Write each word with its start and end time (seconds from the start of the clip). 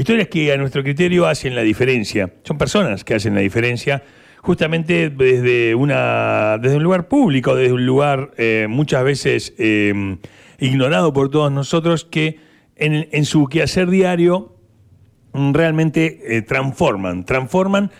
Historias 0.00 0.28
que 0.28 0.50
a 0.50 0.56
nuestro 0.56 0.82
criterio 0.82 1.26
hacen 1.26 1.54
la 1.54 1.60
diferencia. 1.60 2.32
Son 2.44 2.56
personas 2.56 3.04
que 3.04 3.12
hacen 3.12 3.34
la 3.34 3.42
diferencia 3.42 4.02
justamente 4.38 5.10
desde, 5.10 5.74
una, 5.74 6.56
desde 6.56 6.78
un 6.78 6.82
lugar 6.82 7.06
público, 7.06 7.54
desde 7.54 7.74
un 7.74 7.84
lugar 7.84 8.30
eh, 8.38 8.66
muchas 8.66 9.04
veces 9.04 9.52
eh, 9.58 10.16
ignorado 10.58 11.12
por 11.12 11.28
todos 11.28 11.52
nosotros, 11.52 12.06
que 12.06 12.38
en, 12.76 13.26
su 13.26 13.44
quehacer 13.44 13.90
diario 13.90 14.56
realmente 15.34 16.34
eh, 16.34 16.40
transforman, 16.40 17.26
transforman. 17.26 17.90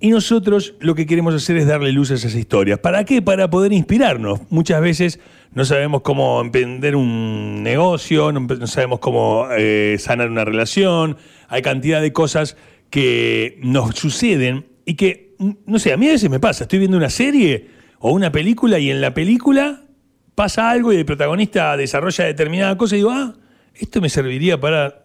Y 0.00 0.08
nosotros 0.08 0.76
lo 0.80 0.94
que 0.94 1.04
queremos 1.04 1.34
hacer 1.34 1.58
es 1.58 1.66
darle 1.66 1.92
luz 1.92 2.10
a 2.10 2.14
esas 2.14 2.34
historias. 2.34 2.78
¿Para 2.78 3.04
qué? 3.04 3.20
Para 3.20 3.50
poder 3.50 3.74
inspirarnos. 3.74 4.40
Muchas 4.48 4.80
veces 4.80 5.20
no 5.52 5.66
sabemos 5.66 6.00
cómo 6.00 6.40
emprender 6.40 6.96
un 6.96 7.62
negocio, 7.62 8.32
no, 8.32 8.66
sabemos 8.66 8.98
cómo 9.00 9.46
sanar 9.98 10.30
una 10.30 10.46
relación. 10.46 11.18
Hay 11.50 11.60
cantidad 11.60 12.00
de 12.00 12.12
cosas 12.14 12.56
que 12.88 13.58
nos 13.62 13.96
suceden 13.96 14.66
y 14.86 14.94
que, 14.94 15.34
no 15.66 15.78
sé, 15.78 15.92
a 15.92 15.98
mí 15.98 16.08
a 16.08 16.12
veces 16.12 16.30
me 16.30 16.40
pasa. 16.40 16.64
Estoy 16.64 16.78
viendo 16.78 16.96
una 16.96 17.10
serie 17.10 17.68
o 17.98 18.12
una 18.12 18.32
película 18.32 18.78
y 18.78 18.90
en 18.90 19.02
la 19.02 19.12
película 19.12 19.82
pasa 20.34 20.70
algo 20.70 20.92
y 20.92 20.96
el 20.96 21.04
protagonista 21.04 21.76
desarrolla 21.76 22.24
determinada 22.24 22.78
cosa 22.78 22.94
y 22.94 23.00
digo, 23.00 23.10
ah, 23.10 23.34
esto 23.74 24.00
me 24.00 24.08
serviría 24.08 24.58
para 24.58 25.04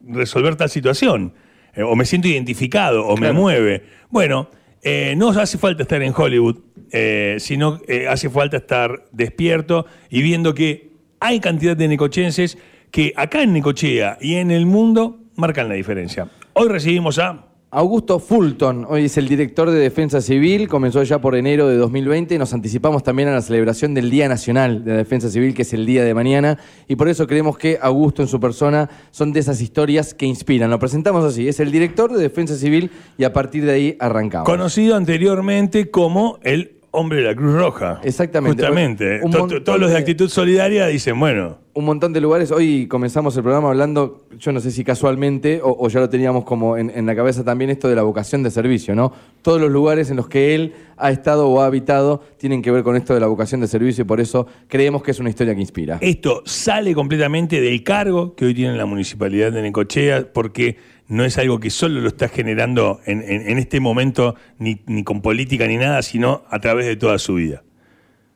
resolver 0.00 0.56
tal 0.56 0.70
situación. 0.70 1.34
Eh, 1.74 1.82
o 1.82 1.94
me 1.94 2.06
siento 2.06 2.28
identificado, 2.28 3.06
o 3.06 3.18
me 3.18 3.32
mueve. 3.32 3.84
Bueno, 4.08 4.48
eh, 4.88 5.14
no 5.16 5.30
hace 5.30 5.58
falta 5.58 5.82
estar 5.82 6.00
en 6.00 6.12
Hollywood, 6.16 6.58
eh, 6.92 7.38
sino 7.40 7.80
eh, 7.88 8.06
hace 8.08 8.30
falta 8.30 8.58
estar 8.58 9.08
despierto 9.10 9.84
y 10.08 10.22
viendo 10.22 10.54
que 10.54 10.92
hay 11.18 11.40
cantidad 11.40 11.76
de 11.76 11.88
necochenses 11.88 12.56
que 12.92 13.12
acá 13.16 13.42
en 13.42 13.52
Necochea 13.52 14.16
y 14.20 14.36
en 14.36 14.52
el 14.52 14.64
mundo 14.64 15.18
marcan 15.36 15.68
la 15.68 15.74
diferencia. 15.74 16.28
Hoy 16.54 16.68
recibimos 16.68 17.18
a 17.18 17.46
Augusto 17.68 18.20
Fulton, 18.20 18.86
hoy 18.88 19.06
es 19.06 19.18
el 19.18 19.28
director 19.28 19.68
de 19.68 19.78
Defensa 19.78 20.20
Civil, 20.20 20.68
comenzó 20.68 21.02
ya 21.02 21.20
por 21.20 21.34
enero 21.34 21.68
de 21.68 21.76
2020 21.76 22.36
y 22.36 22.38
nos 22.38 22.54
anticipamos 22.54 23.02
también 23.02 23.28
a 23.28 23.32
la 23.32 23.42
celebración 23.42 23.92
del 23.92 24.08
Día 24.08 24.28
Nacional 24.28 24.84
de 24.84 24.92
la 24.92 24.96
Defensa 24.98 25.28
Civil, 25.28 25.52
que 25.52 25.62
es 25.62 25.74
el 25.74 25.84
día 25.84 26.04
de 26.04 26.14
mañana, 26.14 26.58
y 26.88 26.96
por 26.96 27.08
eso 27.08 27.26
creemos 27.26 27.58
que 27.58 27.78
Augusto 27.82 28.22
en 28.22 28.28
su 28.28 28.40
persona 28.40 28.88
son 29.10 29.32
de 29.32 29.40
esas 29.40 29.60
historias 29.60 30.14
que 30.14 30.26
inspiran. 30.26 30.70
Lo 30.70 30.78
presentamos 30.78 31.24
así, 31.24 31.48
es 31.48 31.60
el 31.60 31.72
director 31.72 32.12
de 32.12 32.22
Defensa 32.22 32.54
Civil 32.54 32.90
y 33.18 33.24
a 33.24 33.32
partir 33.32 33.64
de 33.64 33.72
ahí 33.72 33.96
arrancamos. 33.98 34.48
conocido 34.48 34.96
anteriormente 34.96 35.90
como 35.90 36.38
el 36.44 36.75
hombre 36.90 37.18
de 37.18 37.24
la 37.24 37.34
Cruz 37.34 37.54
Roja. 37.54 38.00
Exactamente. 38.02 38.62
Justamente. 38.62 39.20
Todos 39.64 39.78
los 39.80 39.88
de 39.90 39.94
de- 39.94 40.00
actitud 40.00 40.28
solidaria 40.28 40.86
dicen, 40.86 41.18
bueno, 41.20 41.58
un 41.74 41.84
montón 41.84 42.12
de 42.14 42.20
lugares. 42.22 42.50
Hoy 42.52 42.86
comenzamos 42.88 43.36
el 43.36 43.42
programa 43.42 43.68
hablando, 43.68 44.24
yo 44.38 44.50
no 44.52 44.60
sé 44.60 44.70
si 44.70 44.82
casualmente 44.82 45.60
o, 45.62 45.76
o 45.78 45.88
ya 45.88 46.00
lo 46.00 46.08
teníamos 46.08 46.44
como 46.44 46.78
en, 46.78 46.90
en 46.94 47.04
la 47.04 47.14
cabeza 47.14 47.44
también 47.44 47.70
esto 47.70 47.88
de 47.88 47.94
la 47.96 48.02
vocación 48.02 48.42
de 48.42 48.50
servicio, 48.50 48.94
¿no? 48.94 49.12
Todos 49.42 49.60
los 49.60 49.70
lugares 49.70 50.10
en 50.10 50.16
los 50.16 50.26
que 50.28 50.54
él 50.54 50.72
ha 50.96 51.10
estado 51.10 51.48
o 51.48 51.60
ha 51.60 51.66
habitado 51.66 52.22
tienen 52.38 52.62
que 52.62 52.70
ver 52.70 52.82
con 52.82 52.96
esto 52.96 53.12
de 53.12 53.20
la 53.20 53.26
vocación 53.26 53.60
de 53.60 53.66
servicio 53.68 54.02
y 54.02 54.04
por 54.06 54.20
eso 54.20 54.46
creemos 54.68 55.02
que 55.02 55.10
es 55.10 55.20
una 55.20 55.28
historia 55.28 55.54
que 55.54 55.60
inspira. 55.60 55.98
Esto 56.00 56.42
sale 56.46 56.94
completamente 56.94 57.60
del 57.60 57.82
cargo 57.82 58.34
que 58.34 58.46
hoy 58.46 58.54
tiene 58.54 58.74
la 58.76 58.86
municipalidad 58.86 59.52
de 59.52 59.60
Necochea, 59.60 60.32
porque 60.32 60.78
no 61.08 61.24
es 61.24 61.38
algo 61.38 61.60
que 61.60 61.70
solo 61.70 62.00
lo 62.00 62.08
está 62.08 62.28
generando 62.28 63.00
en, 63.06 63.22
en- 63.22 63.48
en 63.48 63.58
este 63.58 63.80
momento, 63.80 64.34
ni, 64.58 64.82
ni 64.86 65.04
con 65.04 65.22
política 65.22 65.66
ni 65.66 65.76
nada, 65.76 66.02
sino 66.02 66.42
a 66.50 66.60
través 66.60 66.86
de 66.86 66.96
toda 66.96 67.18
su 67.18 67.34
vida. 67.34 67.62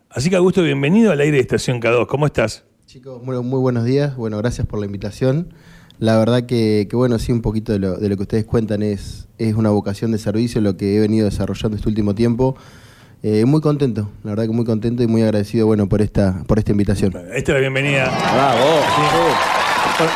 Así 0.09 0.31
que, 0.31 0.37
Augusto, 0.37 0.63
bienvenido 0.63 1.13
al 1.13 1.21
aire 1.21 1.37
de 1.37 1.41
Estación 1.43 1.81
K2. 1.81 2.07
¿Cómo 2.07 2.27
estás? 2.27 2.65
Chicos, 2.87 3.25
bueno, 3.25 3.43
muy 3.43 3.61
buenos 3.61 3.85
días. 3.85 4.17
Bueno, 4.17 4.39
gracias 4.39 4.67
por 4.67 4.81
la 4.81 4.87
invitación. 4.87 5.55
La 5.99 6.19
verdad 6.19 6.47
que, 6.47 6.87
que, 6.91 6.97
bueno, 6.97 7.19
sí, 7.19 7.31
un 7.31 7.43
poquito 7.43 7.73
de 7.73 7.79
lo, 7.79 7.97
de 7.99 8.09
lo 8.09 8.17
que 8.17 8.23
ustedes 8.23 8.45
cuentan 8.45 8.83
es, 8.83 9.29
es 9.39 9.55
una 9.55 9.71
vocación 9.71 10.11
de 10.13 10.19
servicio, 10.19 10.61
lo 10.61 10.77
que 10.77 10.97
he 10.97 11.01
venido 11.01 11.27
desarrollando 11.27 11.77
este 11.77 11.89
último 11.89 12.15
tiempo. 12.15 12.57
Eh, 13.23 13.45
muy 13.45 13.61
contento, 13.61 14.11
la 14.25 14.31
verdad 14.31 14.45
que 14.47 14.51
muy 14.53 14.65
contento 14.65 15.03
y 15.03 15.07
muy 15.07 15.23
agradecido, 15.23 15.67
bueno, 15.67 15.89
por 15.91 16.01
esta, 16.01 16.43
por 16.47 16.59
esta 16.59 16.73
invitación. 16.73 17.13
Esta 17.35 17.53
es 17.53 17.55
la 17.55 17.59
bienvenida. 17.61 18.05
Bravo. 18.07 19.60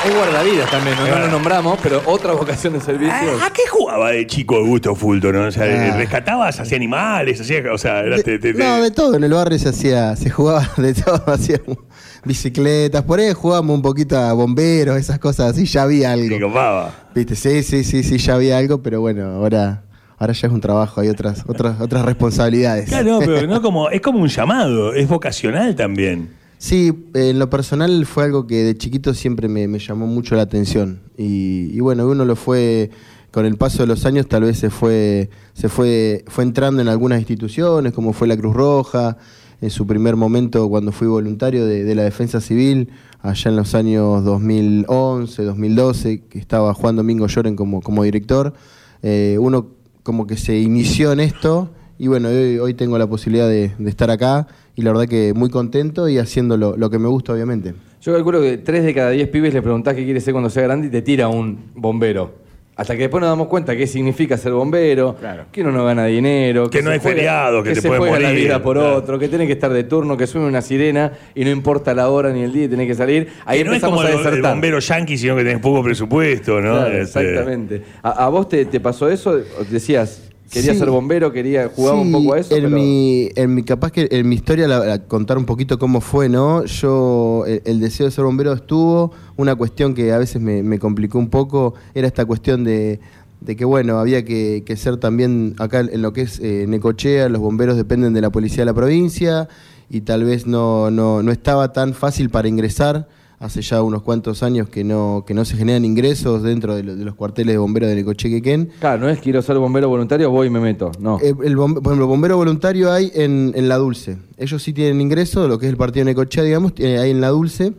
Es 0.07 0.15
guardavidas 0.15 0.71
también, 0.71 0.97
¿no? 0.99 1.07
No 1.09 1.19
lo 1.19 1.29
nombramos, 1.29 1.79
pero 1.83 2.03
otra 2.07 2.33
vocación 2.33 2.73
de 2.75 2.81
servicio. 2.81 3.13
¿A, 3.43 3.47
a 3.47 3.51
qué 3.53 3.63
jugaba 3.71 4.11
de 4.11 4.27
chico 4.27 4.57
Augusto 4.57 4.95
Fulton? 4.95 5.33
no? 5.35 5.43
O 5.49 5.51
sea, 5.51 5.65
Ah. 5.65 5.97
¿rescatabas? 5.97 6.59
¿Hacía 6.61 6.77
animales? 6.77 7.41
Hacía, 7.41 7.63
o 7.73 7.79
sea, 7.79 8.01
era- 8.01 8.17
te- 8.17 8.39
te- 8.39 8.53
te- 8.53 8.59
No, 8.59 8.83
de 8.83 8.91
todo, 8.91 9.17
en 9.17 9.25
el 9.25 9.33
barrio 9.33 9.59
se 9.59 9.69
hacía, 9.71 10.17
se 10.17 10.31
jugaba 10.31 10.69
de 10.77 10.95
todo, 10.95 11.23
hacíamos 11.27 11.79
bicicletas, 12.25 13.03
por 13.03 13.19
ahí 13.21 13.33
jugábamos 13.35 13.77
un 13.77 13.83
poquito 13.83 14.17
a 14.19 14.33
bomberos, 14.33 14.97
esas 14.97 15.19
cosas 15.19 15.51
así, 15.53 15.67
ya 15.67 15.83
había 15.83 16.13
algo. 16.13 16.29
te 16.37 16.41
copaba. 16.41 16.91
Viste, 17.15 17.35
sí, 17.37 17.63
sí, 17.63 17.85
sí, 17.85 18.03
sí, 18.03 18.19
ya 18.19 18.35
había 18.35 18.59
algo, 18.59 18.83
pero 18.83 19.01
bueno, 19.01 19.27
ahora, 19.37 19.85
ahora 20.19 20.33
ya 20.33 20.47
es 20.49 20.53
un 20.53 20.61
trabajo, 20.61 21.01
hay 21.01 21.09
otras, 21.09 21.45
otras, 21.47 21.81
otras 21.81 22.05
responsabilidades. 22.05 22.89
Claro, 22.89 23.05
no, 23.13 23.19
pero 23.21 23.47
no 23.47 23.61
como, 23.61 23.91
es 23.91 24.01
como 24.01 24.21
un 24.21 24.29
llamado, 24.29 24.95
es 24.95 25.07
vocacional 25.09 25.75
también. 25.77 26.31
Sí, 26.65 26.95
en 27.13 27.39
lo 27.39 27.51
personal 27.51 28.07
fue 28.07 28.25
algo 28.25 28.47
que 28.47 28.63
de 28.65 28.75
chiquito 28.75 29.13
siempre 29.13 29.49
me, 29.49 29.79
llamó 29.79 30.07
mucho 30.07 30.35
la 30.35 30.41
atención. 30.41 31.03
Y, 31.19 31.69
y 31.71 31.81
bueno, 31.81 32.09
uno 32.09 32.25
lo 32.25 32.37
fue, 32.37 32.89
con 33.31 33.45
el 33.45 33.59
paso 33.59 33.83
de 33.83 33.87
los 33.87 34.07
años 34.07 34.29
tal 34.29 34.45
vez 34.45 34.61
se 34.61 34.71
fue, 34.71 35.29
se 35.53 35.69
fue, 35.69 36.25
fue 36.27 36.43
entrando 36.43 36.81
en 36.81 36.89
algunas 36.89 37.19
instituciones, 37.19 37.93
como 37.93 38.15
fue 38.15 38.29
la 38.29 38.39
Cruz 38.39 38.55
Roja, 38.55 39.19
en 39.61 39.69
su 39.69 39.87
primer 39.87 40.17
momento 40.17 40.67
cuando 40.71 40.91
fui 40.91 41.07
voluntario 41.07 41.67
de, 41.67 41.95
la 41.95 42.05
Defensa 42.05 42.41
Civil, 42.41 42.89
allá 43.21 43.51
en 43.51 43.57
los 43.57 43.75
años 43.75 44.25
2011, 44.25 45.45
2012, 45.45 46.23
que 46.31 46.39
estaba 46.39 46.73
Juan 46.73 46.97
Domingo 46.97 47.27
Lloren 47.27 47.57
como, 47.57 47.83
como 47.83 48.05
director. 48.05 48.55
Eh, 49.03 49.37
uno 49.39 49.67
como 50.03 50.27
que 50.27 50.39
se 50.39 50.59
inició 50.59 51.13
en 51.13 51.21
esto 51.21 51.69
y 51.99 52.07
bueno, 52.07 52.29
hoy, 52.31 52.59
hoy 52.59 52.73
tengo 52.73 52.97
la 52.97 53.07
posibilidad 53.07 53.51
de 53.51 53.75
estar 53.85 54.11
acá 54.11 54.49
y 54.77 54.83
la 54.83 54.93
verdad 54.93 55.07
que 55.09 55.33
muy 55.35 55.51
contento 55.51 56.09
y 56.09 56.19
haciendo 56.19 56.57
lo, 56.57 56.77
lo 56.77 56.91
que 56.91 56.99
me 56.99 57.09
gusta 57.09 57.33
obviamente. 57.33 57.75
Yo 58.03 58.13
calculo 58.13 58.41
que 58.41 58.59
tres 58.59 58.85
de 58.85 58.93
cada 58.95 59.11
diez 59.11 59.29
pibes 59.29 59.55
le 59.55 59.63
preguntás 59.63 59.95
qué 59.95 60.05
quiere 60.05 60.21
ser 60.21 60.33
cuando 60.35 60.51
sea 60.51 60.63
grande 60.65 60.89
y 60.89 60.91
te 60.91 61.03
tira 61.03 61.29
un 61.29 61.71
bombero. 61.75 62.43
Hasta 62.77 62.95
que 62.97 63.03
después 63.03 63.21
nos 63.21 63.31
damos 63.31 63.47
cuenta 63.47 63.77
qué 63.77 63.87
significa 63.87 64.37
ser 64.37 64.51
bombero, 64.51 65.15
que 65.53 65.61
uno 65.61 65.71
no 65.71 65.85
gana 65.85 66.07
dinero, 66.07 66.69
Que 66.69 66.83
no 66.83 66.89
se 66.89 66.95
hay 66.95 66.99
feriado, 67.01 67.63
que 67.63 67.73
te 67.73 67.81
se 67.81 67.87
juega 67.89 68.19
la 68.19 68.29
morir, 68.31 68.43
vida 68.47 68.61
por 68.65 68.77
claro. 68.77 68.97
otro, 68.97 69.17
que 69.17 69.29
tenés 69.29 69.47
que 69.47 69.53
estar 69.53 69.73
de 69.73 69.85
turno, 69.85 70.17
que 70.17 70.27
suene 70.27 70.49
una 70.49 70.61
sirena 70.61 71.13
y 71.37 71.45
no 71.45 71.51
importa 71.51 71.95
la 71.95 72.09
hora 72.11 72.33
ni 72.33 72.43
el 72.43 72.53
día 72.53 72.65
y 72.65 72.69
tenés 72.69 72.89
que 72.89 72.97
salir. 72.97 73.29
Ahí 73.47 73.59
Que 73.59 73.65
no 73.65 73.71
es 73.71 73.77
empezamos 73.77 73.99
como 74.01 74.09
a 74.09 74.11
el 74.11 74.25
desertar. 74.25 74.51
bombero 74.55 74.81
yankee, 74.81 75.17
sino 75.17 75.37
que 75.37 75.45
tenés 75.45 75.61
poco 75.63 75.85
presupuesto, 75.85 76.61
¿no? 76.61 76.73
Claro, 76.73 76.97
Este, 77.01 77.21
exactamente. 77.21 77.83
¿A, 78.03 78.25
a 78.27 78.29
vos 78.29 78.49
te, 78.49 78.65
te 78.65 78.81
pasó 78.81 79.09
eso? 79.09 79.41
¿O 79.61 79.65
Decías, 79.71 80.24
quería 80.53 80.73
Sí. 80.73 80.79
ser 80.79 80.91
bombero, 80.91 81.33
quería 81.33 81.71
jugaba 81.75 82.01
un 82.01 82.13
poco 82.13 82.35
a 82.35 82.39
eso. 82.39 82.55
En, 82.55 82.65
pero- 82.65 82.77
mi, 82.77 83.29
en 83.35 83.55
mi, 83.55 83.63
capaz 83.63 83.91
que 83.93 84.09
en 84.11 84.29
mi 84.29 84.35
historia, 84.37 84.69
la- 84.69 84.85
la- 84.85 84.99
contar 85.01 85.39
un 85.39 85.45
poquito 85.45 85.79
cómo 85.79 86.01
fue, 86.01 86.29
¿no? 86.29 86.65
Yo, 86.65 87.45
el, 87.47 87.63
el 87.65 87.81
deseo 87.81 88.07
de 88.07 88.13
ser 88.13 88.25
bombero 88.25 88.53
estuvo. 88.53 89.13
Una 89.37 89.55
cuestión 89.57 89.95
que 89.95 90.13
a 90.13 90.19
veces 90.19 90.41
me, 90.41 90.63
me 90.63 90.79
complicó 90.79 91.19
un 91.19 91.29
poco 91.29 91.75
era 91.95 92.07
esta 92.07 92.25
cuestión 92.25 92.63
de, 92.65 93.01
de 93.41 93.57
que, 93.57 93.65
bueno, 93.65 93.99
había 93.99 94.25
que, 94.25 94.63
que 94.65 94.77
ser 94.77 94.97
también 94.99 95.55
acá 95.59 95.81
en 95.81 96.01
lo 96.03 96.13
que 96.13 96.23
es 96.23 96.39
eh, 96.41 96.67
Necochea, 96.69 97.29
los 97.29 97.41
bomberos 97.41 97.77
dependen 97.77 98.13
de 98.15 98.21
la 98.21 98.31
policía 98.31 98.59
de 98.63 98.67
la 98.67 98.75
provincia 98.75 99.49
y 99.91 100.01
tal 100.03 100.25
vez 100.25 100.47
no, 100.47 100.91
no, 100.91 101.23
no 101.23 101.31
estaba 101.33 101.73
tan 101.73 101.95
fácil 101.95 102.31
para 102.31 102.49
ingresar. 102.49 103.09
Hace 103.45 103.61
ya 103.61 103.83
unos 103.83 104.01
cuantos 104.01 104.43
años 104.43 104.71
que 104.71 104.85
no, 104.85 105.23
que 105.27 105.35
no 105.35 105.45
se 105.45 105.55
generan 105.59 105.85
ingresos 105.85 106.43
dentro 106.43 106.75
de, 106.77 106.83
lo- 106.83 106.97
de 106.97 107.05
los 107.05 107.15
cuarteles 107.15 107.53
de 107.53 107.59
bomberos 107.59 107.91
de 107.91 107.97
Necochea 107.97 108.31
y 108.31 108.35
Quequén. 108.37 108.71
Claro, 108.81 109.03
no 109.03 109.11
es 109.11 109.19
quiero 109.21 109.43
ser 109.43 109.59
bombero 109.59 109.87
voluntario, 109.91 110.31
voy 110.31 110.47
y 110.47 110.51
me 110.51 110.61
meto. 110.61 110.91
No. 110.99 111.19
Eh, 111.21 111.35
el 111.45 111.55
por 111.55 111.69
ejemplo, 111.85 112.07
bombero 112.07 112.39
voluntario 112.39 112.91
hay 112.91 113.13
en, 113.15 113.53
en 113.55 113.69
La 113.69 113.77
Dulce. 113.77 114.17
Ellos 114.39 114.63
sí 114.63 114.73
tienen 114.73 114.99
ingreso, 115.03 115.47
lo 115.47 115.59
que 115.59 115.67
es 115.67 115.71
el 115.71 115.77
partido 115.77 116.07
de 116.07 116.13
Necochea, 116.13 116.43
digamos, 116.43 116.73
eh, 116.79 116.97
hay 116.97 117.11
en 117.11 117.21
La 117.21 117.29
Dulce. 117.29 117.75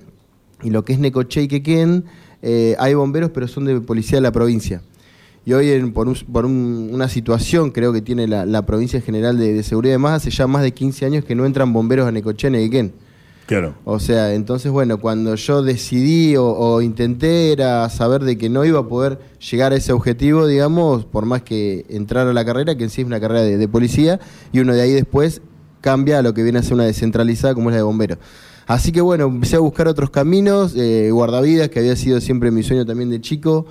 Y 0.61 0.69
lo 0.69 0.85
que 0.85 0.93
es 0.93 0.99
Necochea 0.99 1.41
y 1.41 1.47
Quequén, 1.47 2.05
eh, 2.43 2.75
hay 2.77 2.93
bomberos, 2.93 3.31
pero 3.31 3.47
son 3.47 3.65
de 3.65 3.81
policía 3.81 4.17
de 4.17 4.21
la 4.21 4.31
provincia. 4.31 4.83
Y 5.45 5.53
hoy, 5.53 5.71
en- 5.71 5.93
por, 5.93 6.07
un- 6.07 6.15
por 6.31 6.45
un- 6.45 6.91
una 6.93 7.09
situación, 7.09 7.71
creo 7.71 7.91
que 7.91 8.03
tiene 8.03 8.27
la, 8.27 8.45
la 8.45 8.67
Provincia 8.67 9.01
General 9.01 9.35
de, 9.39 9.53
de 9.53 9.63
Seguridad 9.63 9.93
y 9.93 9.97
demás, 9.97 10.13
hace 10.17 10.29
ya 10.29 10.45
más 10.45 10.61
de 10.61 10.73
15 10.75 11.07
años 11.07 11.25
que 11.25 11.33
no 11.33 11.43
entran 11.43 11.73
bomberos 11.73 12.07
a 12.07 12.11
Necochea 12.11 12.51
ni 12.51 12.57
a 12.59 12.61
Quequén. 12.61 12.93
Claro. 13.45 13.75
O 13.85 13.99
sea, 13.99 14.33
entonces, 14.33 14.71
bueno, 14.71 14.99
cuando 14.99 15.35
yo 15.35 15.61
decidí 15.61 16.35
o, 16.35 16.81
intenté 16.81 17.51
era 17.51 17.87
saber 17.89 18.23
de 18.23 18.37
que 18.37 18.49
no 18.49 18.65
iba 18.65 18.79
a 18.79 18.87
poder 18.87 19.19
llegar 19.39 19.71
a 19.71 19.75
ese 19.75 19.93
objetivo, 19.93 20.47
digamos, 20.47 21.05
por 21.05 21.25
más 21.25 21.43
que 21.43 21.85
entrar 21.89 22.27
a 22.27 22.33
la 22.33 22.43
carrera, 22.43 22.75
que 22.75 22.85
en 22.85 22.89
sí 22.89 23.01
es 23.01 23.07
una 23.07 23.19
carrera 23.19 23.43
de, 23.43 23.67
policía, 23.67 24.19
y 24.51 24.59
uno 24.59 24.73
de 24.73 24.81
ahí 24.81 24.91
después 24.91 25.41
cambia 25.81 26.19
a 26.19 26.21
lo 26.23 26.33
que 26.33 26.41
viene 26.41 26.57
a 26.57 26.63
ser 26.63 26.73
una 26.73 26.85
descentralizada 26.85 27.53
como 27.53 27.69
es 27.69 27.73
la 27.73 27.77
de 27.77 27.83
bomberos. 27.83 28.17
Así 28.65 28.91
que 28.91 29.01
bueno, 29.01 29.25
empecé 29.25 29.57
a 29.57 29.59
buscar 29.59 29.87
otros 29.87 30.09
caminos, 30.09 30.73
eh, 30.75 31.11
guardavidas, 31.11 31.69
que 31.69 31.77
había 31.77 31.95
sido 31.95 32.19
siempre 32.21 32.49
mi 32.49 32.63
sueño 32.63 32.83
también 32.83 33.11
de 33.11 33.21
chico, 33.21 33.67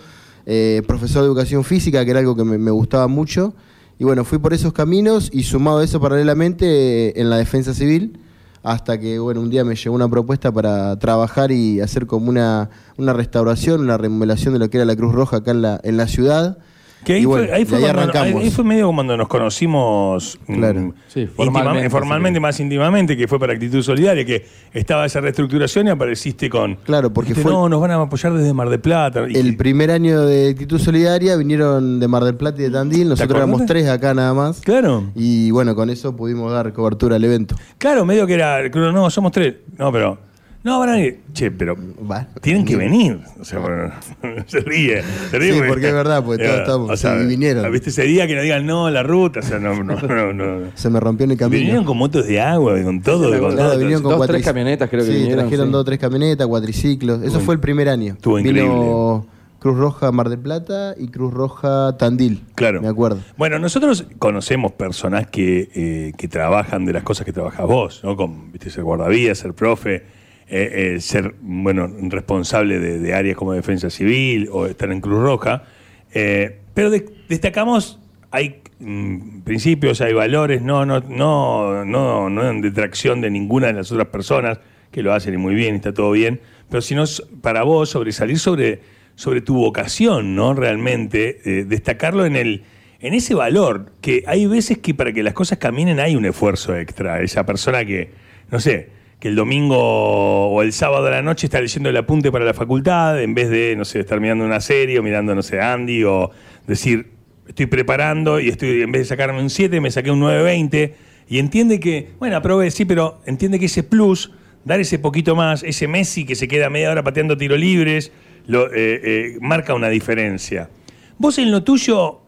eh, 0.47 0.83
profesor 0.87 1.23
de 1.23 1.27
educación 1.27 1.65
física, 1.65 2.05
que 2.05 2.13
era 2.13 2.21
algo 2.21 2.37
que 2.37 2.45
me, 2.45 2.59
me 2.59 2.71
gustaba 2.71 3.09
mucho, 3.09 3.55
y 3.99 4.05
bueno, 4.05 4.25
fui 4.25 4.39
por 4.39 4.55
esos 4.55 4.73
caminos 4.73 5.31
y 5.33 5.43
sumado 5.43 5.79
a 5.79 5.85
eso 5.85 6.01
paralelamente 6.01 7.09
eh, 7.09 7.13
en 7.17 7.29
la 7.29 7.39
defensa 7.39 7.75
civil, 7.75 8.21
hasta 8.65 8.99
que, 8.99 9.19
bueno, 9.19 9.43
un 9.43 9.51
día 9.51 9.63
me 9.63 9.77
llegó 9.77 9.95
una 9.95 10.09
propuesta 10.09 10.51
para 10.51 10.99
trabajar 10.99 11.53
y 11.53 11.83
hacer 11.83 12.07
como 12.07 12.31
una, 12.31 12.71
una 12.97 13.13
restauración, 13.13 13.83
una 13.83 13.99
remodelación 13.99 14.55
de 14.55 14.59
lo 14.59 14.71
que 14.71 14.79
era 14.79 14.87
la 14.87 14.97
Cruz 14.97 15.15
Roja 15.15 15.37
acá 15.37 15.51
en 15.51 15.61
la, 15.61 15.79
en 15.85 15.99
la 15.99 16.09
ciudad. 16.09 16.57
Que 17.05 17.13
ahí, 17.15 17.25
bueno, 17.25 17.47
fue, 17.47 17.55
ahí, 17.55 17.65
fue 17.65 17.79
ahí 17.79 17.83
cuando- 17.85 18.01
arrancamos. 18.03 18.43
ahí 18.43 18.51
fue 18.51 18.65
medio 18.65 18.87
como 18.87 18.97
cuando 18.99 19.17
nos 19.17 19.29
conocimos 19.29 20.39
mm, 20.47 20.55
Claro. 20.57 20.95
Sí, 21.09 21.27
formalmente, 21.27 21.91
formalmente, 21.91 22.39
sí. 22.39 22.41
más 22.41 22.61
íntimamente, 22.61 23.17
que 23.17 23.29
fue 23.29 23.39
para 23.39 23.53
Actitud 23.53 23.83
Solidaria, 23.83 24.25
que 24.25 24.45
estaba 24.73 25.07
esa 25.07 25.21
reestructuración 25.21 25.87
y 25.87 25.91
apareciste 25.91 26.49
con... 26.51 26.77
Claro, 26.77 27.13
porque 27.13 27.31
dijiste, 27.31 27.43
fue- 27.49 27.53
No, 27.53 27.69
nos 27.69 27.81
van 27.81 27.91
a 27.93 28.01
apoyar 28.03 28.33
desde 28.33 28.53
Mar 28.55 28.69
del 28.71 28.81
Plata. 28.81 29.25
Y- 29.29 29.37
El 29.37 29.57
primer 29.57 29.91
año 29.91 30.23
de 30.27 30.51
Actitud 30.51 30.79
Solidaria 30.81 31.37
vinieron 31.37 32.01
de 32.01 32.09
Mar 32.09 32.25
del 32.25 32.35
Plata 32.37 32.61
y 32.61 32.65
de 32.65 32.71
Tandil, 32.71 33.09
nosotros 33.11 33.37
éramos 33.37 33.67
tres 33.67 33.89
acá 33.89 34.15
nada 34.15 34.35
más. 34.35 34.61
Claro, 34.61 35.05
Y 35.15 35.51
bueno, 35.51 35.75
con 35.75 35.91
eso 35.91 36.17
pudimos 36.17 36.53
dar 36.53 36.73
cobertura 36.73 37.17
al 37.17 37.25
evento. 37.25 37.55
claro, 37.79 38.05
medio 38.05 38.27
que 38.27 38.35
era... 38.35 38.69
No, 38.69 39.11
somos 39.11 39.31
tres. 39.33 39.55
No, 39.79 39.93
pero... 39.93 40.19
No, 40.65 40.79
van 40.79 40.89
a 40.89 40.99
ir. 40.99 41.21
Che, 41.35 41.51
pero... 41.51 41.77
Va. 42.11 42.27
Tienen 42.41 42.65
que 42.65 42.75
venir. 42.75 43.21
O 43.39 43.45
sea, 43.45 43.59
bueno, 43.59 43.93
se 44.47 44.61
ríe. 44.61 45.03
Se 45.31 45.39
ríe 45.39 45.53
Sí, 45.53 45.61
porque 45.69 45.89
es 45.89 45.93
verdad, 45.93 46.25
porque 46.25 46.45
todos 46.45 46.61
estamos, 46.61 46.91
o 46.91 46.97
sí, 46.97 47.27
vinieron. 47.27 47.71
¿Viste 47.71 47.91
ese 47.91 48.05
día 48.05 48.27
que 48.27 48.35
nos 48.35 48.45
digan 48.45 48.65
no, 48.65 48.89
la 48.89 49.03
ruta? 49.03 49.41
O 49.41 49.43
sea, 49.43 49.59
no, 49.59 49.75
no, 49.85 50.01
no. 50.01 50.33
no. 50.33 50.71
Se 50.75 50.89
me 50.89 51.01
rompió 51.01 51.25
en 51.25 51.33
el 51.33 51.37
camino. 51.37 51.61
Vinieron 51.61 51.85
con 51.85 51.99
motos 51.99 52.27
de 52.27 52.41
agua, 52.41 52.83
con 52.83 53.03
todo. 53.03 53.31
me 53.31 53.39
con 53.39 53.55
todo. 53.55 53.79
Vinieron 53.79 54.03
con 54.03 54.13
Dos, 54.13 54.21
cuatric- 54.21 54.33
tres 54.33 54.45
camionetas 54.45 54.89
creo 54.89 55.05
que 55.05 55.11
sí, 55.11 55.17
vinieron, 55.19 55.41
trajeron 55.41 55.67
sí. 55.67 55.73
dos 55.73 55.81
o 55.83 55.85
tres 55.85 55.99
camionetas, 55.99 56.47
cuatriciclos. 56.47 57.23
Eso 57.23 57.41
fue 57.41 57.55
el 57.55 57.61
primer 57.61 57.91
año. 57.91 58.15
Estuvo 58.15 58.37
Vino 58.37 59.27
Cruz 59.59 59.79
Roja 59.79 60.13
Mar 60.13 60.29
del 60.29 60.39
Plata 60.39 60.95
y 60.99 61.09
Cruz 61.09 61.33
Roja 61.33 61.97
Tandil. 61.99 62.43
Claro. 62.55 62.83
Me 62.83 62.89
acuerdo. 62.89 63.21
Bueno, 63.37 63.59
nosotros 63.59 64.07
conocemos 64.19 64.73
personas 64.73 65.27
que, 65.27 65.71
eh, 65.75 66.13
que 66.17 66.29
trabajan 66.29 66.85
de 66.85 66.93
las 66.93 67.03
cosas 67.03 67.25
que 67.25 67.33
trabajas 67.33 67.67
vos, 67.67 68.01
¿no? 68.05 68.15
Con, 68.15 68.53
viste, 68.53 68.69
ser 68.71 68.85
guardavías, 68.85 69.39
ser 69.39 69.55
profe, 69.55 70.03
eh, 70.49 70.95
eh, 70.97 71.01
ser, 71.01 71.35
bueno, 71.41 71.91
responsable 72.03 72.79
de, 72.79 73.15
áreas 73.15 73.37
como 73.37 73.53
defensa 73.53 73.91
civil 73.91 74.49
o 74.53 74.67
estar 74.67 74.91
en 74.93 75.01
Cruz 75.01 75.23
Roja. 75.23 75.65
Eh, 76.13 76.59
pero 76.75 76.91
de- 76.91 77.07
destacamos, 77.29 77.99
hay 78.31 78.61
mm, 78.79 79.41
principios, 79.41 80.01
hay 80.01 80.13
valores, 80.13 80.63
no, 80.63 80.85
no, 80.85 81.01
no, 81.01 81.85
no, 81.85 82.29
no 82.29 82.51
en 82.51 82.61
detracción 82.61 83.21
de 83.21 83.31
ninguna 83.31 83.69
de 83.69 83.73
las 83.75 83.91
otras 83.91 84.09
personas 84.09 84.59
que 84.91 85.03
lo 85.03 85.13
hacen 85.13 85.35
y 85.35 85.39
muy 85.39 85.55
bien, 85.55 85.75
está 85.75 85.93
todo 85.93 86.13
bien, 86.13 86.41
pero 86.69 86.81
sino 86.83 87.05
para 87.41 87.63
vos 87.63 87.91
sobresalir 87.91 88.39
sobre, 88.39 88.81
sobre 89.15 89.41
tu 89.41 89.55
vocación, 89.55 90.37
¿no? 90.37 90.55
Realmente, 90.55 91.65
destacarlo 91.67 92.27
en 92.27 92.37
el 92.37 92.63
en 93.05 93.13
ese 93.13 93.35
valor, 93.35 93.93
que 94.01 94.25
hay 94.27 94.47
veces 94.47 94.79
que 94.79 94.95
para 94.95 95.13
que 95.13 95.23
las 95.23 95.35
cosas 95.35 95.59
caminen 95.59 96.01
hay 96.01 96.17
un 96.17 96.25
esfuerzo 96.25 96.75
extra. 96.75 97.21
Esa 97.21 97.45
persona 97.45 97.85
que, 97.85 98.13
no 98.51 98.61
sé, 98.61 98.89
que 99.21 99.29
el 99.29 99.37
domingo 99.37 100.49
o 100.49 100.63
el 100.63 100.73
sábado 100.73 101.07
a 101.07 101.11
la 101.11 101.23
noche 101.23 101.47
está 101.47 101.61
leyendo 101.61 101.89
el 101.89 101.97
apunte 101.97 102.31
para 102.31 102.45
la 102.45 102.55
facultad, 102.55 103.23
en 103.23 103.35
vez 103.35 103.49
de, 103.49 103.75
no 103.77 103.85
sé, 103.85 104.01
estar 104.01 104.21
mirando 104.21 104.45
una 104.45 104.61
serie 104.61 104.99
o 104.99 105.03
mirando, 105.03 105.35
no 105.35 105.43
sé, 105.43 105.61
Andy, 105.61 106.05
o 106.05 106.31
decir, 106.67 107.13
estoy 107.49 107.67
preparando 107.67 108.41
y 108.41 108.49
estoy, 108.49 108.83
en 108.83 108.93
vez 108.93 109.03
de 109.03 109.07
sacarme 109.07 109.41
un 109.41 109.51
7, 109.51 109.81
me 109.81 109.91
saqué 109.91 110.11
un 110.11 110.21
9.20, 110.21 110.93
y 111.29 111.39
entiende 111.39 111.81
que, 111.81 112.11
bueno, 112.19 112.37
aprobé, 112.37 112.71
sí, 112.71 112.85
pero 112.85 113.21
entiende 113.27 113.59
que 113.59 113.67
ese 113.67 113.83
plus, 113.83 114.31
dar 114.65 114.81
ese 114.81 114.99
poquito 114.99 115.35
más, 115.35 115.63
ese 115.63 115.89
Messi 115.89 116.25
que 116.25 116.35
se 116.35 116.49
queda 116.49 116.69
media 116.69 116.91
hora 116.91 117.03
pateando 117.03 117.37
tiros 117.37 117.59
libres, 117.59 118.13
lo, 118.47 118.67
eh, 118.67 118.73
eh, 118.75 119.39
marca 119.41 119.75
una 119.75 119.89
diferencia. 119.89 120.69
Vos 121.17 121.39
en 121.39 121.51
lo 121.51 121.63
tuyo, 121.63 122.21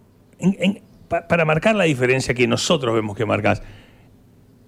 para 1.09 1.45
marcar 1.45 1.75
la 1.75 1.85
diferencia 1.85 2.35
que 2.35 2.47
nosotros 2.47 2.95
vemos 2.95 3.17
que 3.17 3.27
marcas, 3.27 3.63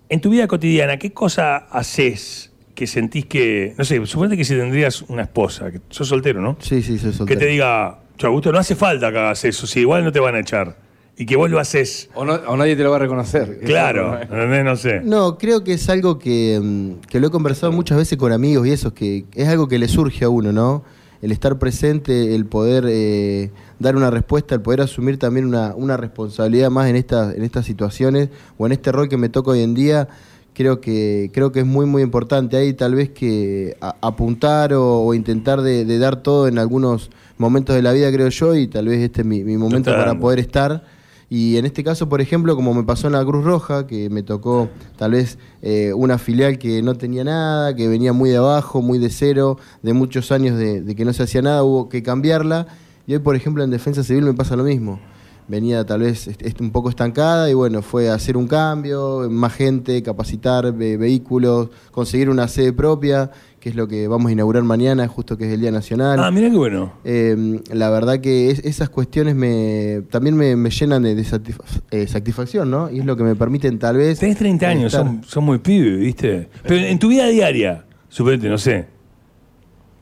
en 0.08 0.20
tu 0.20 0.30
vida 0.30 0.46
cotidiana, 0.46 0.98
¿qué 0.98 1.12
cosa 1.12 1.56
haces 1.56 2.50
que 2.74 2.86
sentís 2.86 3.26
que, 3.26 3.74
no 3.76 3.84
sé, 3.84 4.04
suponete 4.06 4.36
que 4.36 4.44
si 4.44 4.54
tendrías 4.54 5.02
una 5.02 5.22
esposa, 5.22 5.70
que 5.70 5.80
sos 5.90 6.08
soltero, 6.08 6.40
¿no? 6.40 6.56
Sí, 6.60 6.82
sí, 6.82 6.98
soy 6.98 7.10
Que 7.10 7.16
soltero. 7.16 7.40
te 7.40 7.46
diga, 7.46 7.98
"Che, 8.16 8.26
Augusto, 8.26 8.52
no 8.52 8.58
hace 8.58 8.74
falta 8.76 9.10
que 9.10 9.18
hagas 9.18 9.44
eso, 9.44 9.66
si 9.66 9.80
igual 9.80 10.04
no 10.04 10.12
te 10.12 10.20
van 10.20 10.34
a 10.36 10.40
echar. 10.40 10.76
Y 11.20 11.26
que 11.26 11.34
vos 11.34 11.50
lo 11.50 11.58
haces. 11.58 12.08
O, 12.14 12.24
no- 12.24 12.34
o 12.34 12.56
nadie 12.56 12.76
te 12.76 12.84
lo 12.84 12.90
va 12.90 12.96
a 12.96 13.00
reconocer. 13.00 13.58
Claro, 13.66 14.20
¿entendés? 14.22 14.64
no 14.64 14.76
sé. 14.76 15.00
No, 15.02 15.36
creo 15.36 15.64
que 15.64 15.72
es 15.72 15.88
algo 15.88 16.16
que, 16.20 16.60
mm, 16.62 17.06
que 17.10 17.18
lo 17.18 17.26
he 17.26 17.30
conversado 17.30 17.72
muchas 17.72 17.98
veces 17.98 18.16
con 18.16 18.30
amigos 18.30 18.64
y 18.68 18.70
eso, 18.70 18.94
que 18.94 19.24
es 19.34 19.48
algo 19.48 19.66
que 19.66 19.80
le 19.80 19.88
surge 19.88 20.24
a 20.24 20.28
uno, 20.28 20.52
¿no? 20.52 20.84
El 21.20 21.32
estar 21.32 21.58
presente, 21.58 22.36
el 22.36 22.46
poder 22.46 22.84
eh, 22.88 23.50
dar 23.78 23.96
una 23.96 24.10
respuesta, 24.10 24.54
el 24.54 24.60
poder 24.60 24.80
asumir 24.80 25.18
también 25.18 25.46
una, 25.46 25.74
una 25.74 25.96
responsabilidad 25.96 26.70
más 26.70 26.88
en, 26.88 26.96
esta, 26.96 27.32
en 27.34 27.42
estas 27.44 27.64
situaciones 27.66 28.28
o 28.56 28.66
en 28.66 28.72
este 28.72 28.90
rol 28.92 29.08
que 29.08 29.16
me 29.16 29.28
toca 29.28 29.52
hoy 29.52 29.60
en 29.60 29.74
día, 29.74 30.08
creo 30.54 30.80
que, 30.80 31.30
creo 31.32 31.52
que 31.52 31.60
es 31.60 31.66
muy, 31.66 31.86
muy 31.86 32.02
importante. 32.02 32.56
Hay 32.56 32.72
tal 32.74 32.94
vez 32.96 33.10
que 33.10 33.76
a- 33.80 33.94
apuntar 34.00 34.72
o, 34.74 35.02
o 35.02 35.14
intentar 35.14 35.62
de, 35.62 35.84
de 35.84 35.98
dar 35.98 36.22
todo 36.22 36.48
en 36.48 36.58
algunos 36.58 37.10
momentos 37.36 37.76
de 37.76 37.82
la 37.82 37.92
vida, 37.92 38.10
creo 38.10 38.28
yo, 38.28 38.54
y 38.56 38.66
tal 38.66 38.86
vez 38.88 39.00
este 39.00 39.20
es 39.20 39.26
mi, 39.26 39.44
mi 39.44 39.56
momento 39.56 39.90
para 39.92 40.18
poder 40.20 40.40
estar. 40.40 40.84
Y 41.30 41.58
en 41.58 41.66
este 41.66 41.84
caso, 41.84 42.08
por 42.08 42.20
ejemplo, 42.22 42.56
como 42.56 42.72
me 42.72 42.82
pasó 42.84 43.06
en 43.06 43.12
la 43.12 43.24
Cruz 43.24 43.44
Roja, 43.44 43.86
que 43.86 44.08
me 44.10 44.22
tocó 44.22 44.70
tal 44.96 45.10
vez 45.12 45.38
eh, 45.62 45.92
una 45.94 46.16
filial 46.18 46.58
que 46.58 46.82
no 46.82 46.94
tenía 46.96 47.22
nada, 47.22 47.76
que 47.76 47.86
venía 47.86 48.12
muy 48.14 48.30
de 48.30 48.38
abajo, 48.38 48.80
muy 48.80 48.98
de 48.98 49.10
cero, 49.10 49.58
de 49.82 49.92
muchos 49.92 50.32
años 50.32 50.58
de, 50.58 50.80
de 50.80 50.96
que 50.96 51.04
no 51.04 51.12
se 51.12 51.22
hacía 51.24 51.42
nada, 51.42 51.62
hubo 51.62 51.88
que 51.90 52.02
cambiarla. 52.02 52.66
Y 53.08 53.14
hoy, 53.14 53.18
por 53.20 53.34
ejemplo, 53.34 53.64
en 53.64 53.70
Defensa 53.70 54.04
Civil 54.04 54.22
me 54.22 54.34
pasa 54.34 54.54
lo 54.54 54.62
mismo. 54.64 55.00
Venía 55.48 55.82
tal 55.86 56.00
vez 56.02 56.28
un 56.60 56.70
poco 56.72 56.90
estancada 56.90 57.48
y 57.50 57.54
bueno, 57.54 57.80
fue 57.80 58.10
hacer 58.10 58.36
un 58.36 58.46
cambio, 58.46 59.28
más 59.30 59.54
gente, 59.54 60.02
capacitar 60.02 60.70
ve- 60.74 60.98
vehículos, 60.98 61.70
conseguir 61.90 62.28
una 62.28 62.46
sede 62.48 62.74
propia, 62.74 63.30
que 63.58 63.70
es 63.70 63.74
lo 63.74 63.88
que 63.88 64.06
vamos 64.08 64.28
a 64.28 64.32
inaugurar 64.32 64.62
mañana, 64.64 65.08
justo 65.08 65.38
que 65.38 65.46
es 65.46 65.54
el 65.54 65.62
Día 65.62 65.70
Nacional. 65.70 66.20
Ah, 66.22 66.30
mira 66.30 66.50
qué 66.50 66.56
bueno. 66.58 66.92
Eh, 67.02 67.62
la 67.72 67.88
verdad 67.88 68.20
que 68.20 68.50
es- 68.50 68.58
esas 68.58 68.90
cuestiones 68.90 69.34
me 69.36 70.02
también 70.10 70.36
me, 70.36 70.54
me 70.54 70.68
llenan 70.68 71.02
de, 71.02 71.14
de 71.14 71.22
satisfa- 71.24 71.64
eh, 71.90 72.06
satisfacción, 72.06 72.70
¿no? 72.70 72.90
Y 72.90 72.98
es 72.98 73.06
lo 73.06 73.16
que 73.16 73.22
me 73.22 73.34
permiten 73.34 73.78
tal 73.78 73.96
vez... 73.96 74.18
Tenés 74.18 74.36
30 74.36 74.68
años, 74.68 74.92
estar- 74.92 75.06
son, 75.06 75.24
son 75.24 75.44
muy 75.44 75.56
pibes, 75.56 75.98
¿viste? 75.98 76.50
Pero 76.62 76.74
en 76.86 76.98
tu 76.98 77.08
vida 77.08 77.26
diaria, 77.28 77.86
suponete, 78.10 78.50
no 78.50 78.58
sé, 78.58 78.84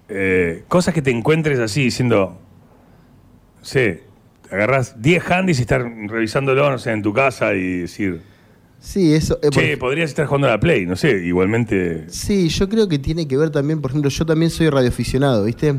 eh, 0.08 0.64
cosas 0.66 0.92
que 0.92 1.02
te 1.02 1.12
encuentres 1.12 1.60
así 1.60 1.84
diciendo, 1.84 2.40
sé, 3.66 4.04
agarrás 4.50 5.00
10 5.02 5.30
handys 5.30 5.58
y 5.58 5.62
estar 5.62 5.82
revisándolo, 6.08 6.70
no 6.70 6.78
sé, 6.78 6.92
en 6.92 7.02
tu 7.02 7.12
casa 7.12 7.54
y 7.54 7.80
decir, 7.80 8.20
Sí, 8.78 9.14
eso... 9.14 9.38
eh, 9.42 9.76
podrías 9.76 10.10
estar 10.10 10.26
jugando 10.26 10.46
a 10.46 10.50
la 10.50 10.60
Play, 10.60 10.86
no 10.86 10.94
sé, 10.96 11.24
igualmente... 11.24 12.04
Sí, 12.08 12.48
yo 12.48 12.68
creo 12.68 12.88
que 12.88 12.98
tiene 12.98 13.26
que 13.26 13.36
ver 13.36 13.50
también, 13.50 13.80
por 13.80 13.90
ejemplo, 13.90 14.10
yo 14.10 14.24
también 14.24 14.50
soy 14.50 14.68
radioaficionado, 14.70 15.44
¿viste? 15.44 15.74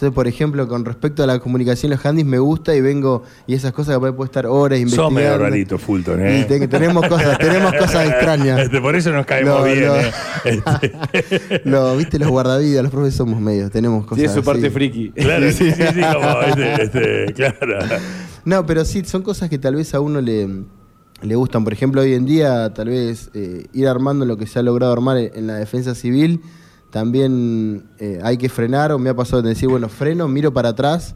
Entonces, 0.00 0.14
por 0.14 0.26
ejemplo, 0.26 0.66
con 0.66 0.82
respecto 0.86 1.22
a 1.22 1.26
la 1.26 1.38
comunicación, 1.40 1.90
los 1.90 2.02
handys 2.06 2.24
me 2.24 2.38
gusta 2.38 2.74
y 2.74 2.80
vengo 2.80 3.22
y 3.46 3.52
esas 3.52 3.72
cosas 3.74 3.96
que 3.96 4.00
puedo 4.00 4.24
estar 4.24 4.46
horas 4.46 4.78
investigando. 4.78 5.10
Sos 5.10 5.14
medio 5.14 5.36
rarito, 5.36 5.76
Fulton, 5.78 6.24
¿eh? 6.26 6.40
Y 6.40 6.44
te- 6.44 6.66
tenemos 6.68 7.06
cosas, 7.06 7.36
tenemos 7.36 7.70
cosas 7.74 8.08
extrañas. 8.08 8.60
Este, 8.64 8.80
por 8.80 8.96
eso 8.96 9.10
nos 9.12 9.26
caemos 9.26 9.58
No, 9.58 9.64
bien, 9.66 9.84
no. 9.86 9.96
¿eh? 9.96 10.10
Este, 10.46 11.60
Lo, 11.66 11.98
¿Viste? 11.98 12.18
Los 12.18 12.30
guardavidas, 12.30 12.82
los 12.82 12.90
profes 12.90 13.14
somos 13.14 13.38
medios, 13.42 13.70
tenemos 13.70 14.04
cosas 14.06 14.20
Tiene 14.20 14.32
su 14.34 14.42
parte 14.42 14.66
así. 14.68 14.70
friki. 14.74 15.10
claro, 15.10 15.52
sí, 15.52 15.70
sí, 15.70 15.82
sí, 15.92 16.00
como, 16.14 16.40
este, 16.44 16.82
este, 16.82 17.32
claro. 17.34 17.78
No, 18.46 18.64
pero 18.64 18.86
sí, 18.86 19.04
son 19.04 19.20
cosas 19.22 19.50
que 19.50 19.58
tal 19.58 19.74
vez 19.74 19.92
a 19.92 20.00
uno 20.00 20.22
le, 20.22 20.48
le 21.20 21.34
gustan. 21.34 21.62
Por 21.62 21.74
ejemplo, 21.74 22.00
hoy 22.00 22.14
en 22.14 22.24
día, 22.24 22.72
tal 22.72 22.88
vez 22.88 23.30
eh, 23.34 23.66
ir 23.74 23.86
armando 23.86 24.24
lo 24.24 24.38
que 24.38 24.46
se 24.46 24.58
ha 24.58 24.62
logrado 24.62 24.94
armar 24.94 25.18
en 25.18 25.46
la 25.46 25.56
defensa 25.56 25.94
civil, 25.94 26.40
también 26.90 27.84
eh, 27.98 28.20
hay 28.22 28.36
que 28.36 28.48
frenar, 28.48 28.92
o 28.92 28.98
me 28.98 29.10
ha 29.10 29.14
pasado 29.14 29.42
de 29.42 29.50
decir, 29.50 29.68
bueno, 29.68 29.88
freno, 29.88 30.28
miro 30.28 30.52
para 30.52 30.70
atrás 30.70 31.14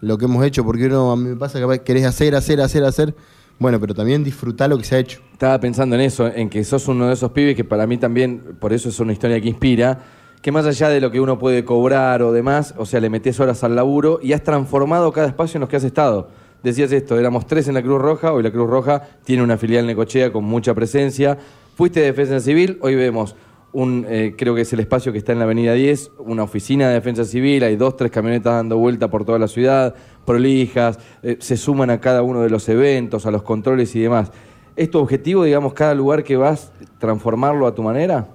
lo 0.00 0.18
que 0.18 0.26
hemos 0.26 0.44
hecho, 0.44 0.64
porque 0.64 0.86
uno 0.86 1.10
a 1.10 1.16
mí 1.16 1.30
me 1.30 1.36
pasa 1.36 1.58
que 1.58 1.80
querés 1.80 2.04
hacer, 2.04 2.34
hacer, 2.34 2.60
hacer, 2.60 2.84
hacer. 2.84 3.14
Bueno, 3.58 3.80
pero 3.80 3.94
también 3.94 4.24
disfrutar 4.24 4.68
lo 4.68 4.76
que 4.76 4.84
se 4.84 4.96
ha 4.96 4.98
hecho. 4.98 5.20
Estaba 5.32 5.58
pensando 5.60 5.94
en 5.94 6.02
eso, 6.02 6.26
en 6.26 6.50
que 6.50 6.62
sos 6.64 6.88
uno 6.88 7.06
de 7.06 7.14
esos 7.14 7.30
pibes 7.30 7.56
que 7.56 7.64
para 7.64 7.86
mí 7.86 7.96
también, 7.96 8.56
por 8.58 8.72
eso 8.72 8.88
es 8.88 9.00
una 9.00 9.12
historia 9.12 9.40
que 9.40 9.48
inspira, 9.48 10.00
que 10.42 10.52
más 10.52 10.66
allá 10.66 10.90
de 10.90 11.00
lo 11.00 11.10
que 11.10 11.20
uno 11.20 11.38
puede 11.38 11.64
cobrar 11.64 12.22
o 12.22 12.32
demás, 12.32 12.74
o 12.76 12.84
sea, 12.84 13.00
le 13.00 13.08
metés 13.08 13.40
horas 13.40 13.64
al 13.64 13.76
laburo 13.76 14.18
y 14.22 14.32
has 14.34 14.42
transformado 14.42 15.10
cada 15.12 15.28
espacio 15.28 15.56
en 15.56 15.60
los 15.60 15.70
que 15.70 15.76
has 15.76 15.84
estado. 15.84 16.28
Decías 16.62 16.92
esto, 16.92 17.18
éramos 17.18 17.46
tres 17.46 17.68
en 17.68 17.74
la 17.74 17.82
Cruz 17.82 18.00
Roja, 18.00 18.32
hoy 18.32 18.42
la 18.42 18.50
Cruz 18.50 18.68
Roja 18.68 19.02
tiene 19.24 19.42
una 19.42 19.56
filial 19.56 19.86
Necochea 19.86 20.32
con 20.32 20.44
mucha 20.44 20.74
presencia. 20.74 21.38
Fuiste 21.76 22.00
de 22.00 22.06
Defensa 22.06 22.40
Civil, 22.40 22.78
hoy 22.82 22.94
vemos 22.94 23.36
un, 23.74 24.06
eh, 24.08 24.34
creo 24.38 24.54
que 24.54 24.62
es 24.62 24.72
el 24.72 24.80
espacio 24.80 25.12
que 25.12 25.18
está 25.18 25.32
en 25.32 25.38
la 25.38 25.44
Avenida 25.44 25.74
10, 25.74 26.12
una 26.18 26.44
oficina 26.44 26.88
de 26.88 26.94
Defensa 26.94 27.24
Civil, 27.24 27.62
hay 27.64 27.76
dos, 27.76 27.96
tres 27.96 28.10
camionetas 28.10 28.54
dando 28.54 28.78
vuelta 28.78 29.10
por 29.10 29.24
toda 29.24 29.38
la 29.38 29.48
ciudad, 29.48 29.94
prolijas, 30.24 30.98
eh, 31.22 31.36
se 31.40 31.56
suman 31.56 31.90
a 31.90 32.00
cada 32.00 32.22
uno 32.22 32.40
de 32.40 32.50
los 32.50 32.68
eventos, 32.68 33.26
a 33.26 33.30
los 33.30 33.42
controles 33.42 33.94
y 33.96 34.00
demás. 34.00 34.30
¿Es 34.76 34.90
tu 34.90 34.98
objetivo, 34.98 35.44
digamos, 35.44 35.74
cada 35.74 35.94
lugar 35.94 36.24
que 36.24 36.36
vas, 36.36 36.72
transformarlo 36.98 37.66
a 37.66 37.74
tu 37.74 37.82
manera? 37.82 38.28